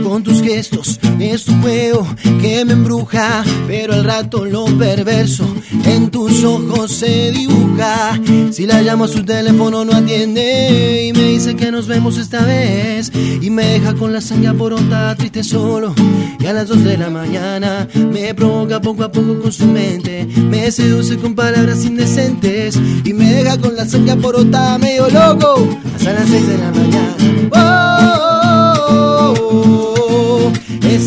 Con 0.03 0.23
tus 0.23 0.41
gestos, 0.41 0.99
es 1.21 1.45
tu 1.45 1.53
juego 1.61 2.05
que 2.41 2.65
me 2.65 2.73
embruja, 2.73 3.45
pero 3.65 3.93
al 3.93 4.03
rato 4.03 4.43
lo 4.43 4.65
perverso 4.65 5.47
en 5.85 6.11
tus 6.11 6.43
ojos 6.43 6.91
se 6.91 7.31
dibuja. 7.31 8.19
Si 8.51 8.65
la 8.65 8.81
llamo 8.81 9.05
a 9.05 9.07
su 9.07 9.23
teléfono 9.23 9.85
no 9.85 9.93
atiende 9.93 11.07
y 11.07 11.13
me 11.13 11.29
dice 11.29 11.55
que 11.55 11.71
nos 11.71 11.87
vemos 11.87 12.17
esta 12.17 12.43
vez 12.43 13.09
y 13.41 13.49
me 13.49 13.65
deja 13.65 13.93
con 13.93 14.11
la 14.11 14.19
sangre 14.19 14.49
aporota, 14.49 15.15
triste 15.15 15.45
solo. 15.45 15.95
Y 16.41 16.45
a 16.45 16.51
las 16.51 16.67
2 16.67 16.83
de 16.83 16.97
la 16.97 17.09
mañana 17.09 17.87
me 17.95 18.33
provoca 18.33 18.81
poco 18.81 19.05
a 19.05 19.11
poco 19.13 19.39
con 19.39 19.51
su 19.53 19.65
mente, 19.65 20.25
me 20.25 20.71
seduce 20.71 21.17
con 21.17 21.35
palabras 21.35 21.85
indecentes 21.85 22.77
y 23.05 23.13
me 23.13 23.33
deja 23.33 23.57
con 23.57 23.77
la 23.77 23.87
sangre 23.87 24.11
aporota 24.11 24.77
medio 24.77 25.09
loco 25.09 25.69
hasta 25.95 26.11
las 26.11 26.27
6 26.27 26.47
de 26.49 26.57
la 26.57 26.71
mañana. 26.71 27.15
Oh, 27.55 27.92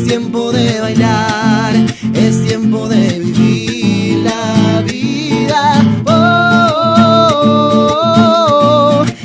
tiempo 0.06 0.52
de 0.52 0.80
bailar, 0.80 1.74
es 2.14 2.42
tiempo 2.46 2.88
de 2.88 3.18
vivir 3.18 4.18
la 4.18 4.82
vida. 4.82 5.84
Oh, 6.06 7.44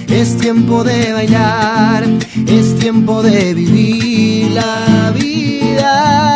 es 0.10 0.38
tiempo 0.38 0.84
de 0.84 1.14
bailar, 1.14 2.06
es 2.48 2.76
tiempo 2.80 3.22
de 3.22 3.54
vivir 3.54 4.52
la 4.52 5.12
vida. 5.14 6.32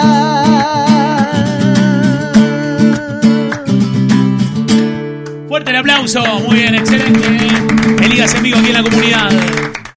Fuerte 5.48 5.72
el 5.72 5.78
aplauso, 5.78 6.24
muy 6.48 6.58
bien, 6.58 6.76
excelente. 6.76 7.48
Elías 8.04 8.36
en 8.36 8.44
vivo 8.44 8.60
aquí 8.60 8.68
en 8.68 8.74
la 8.74 8.84
comunidad. 8.84 9.32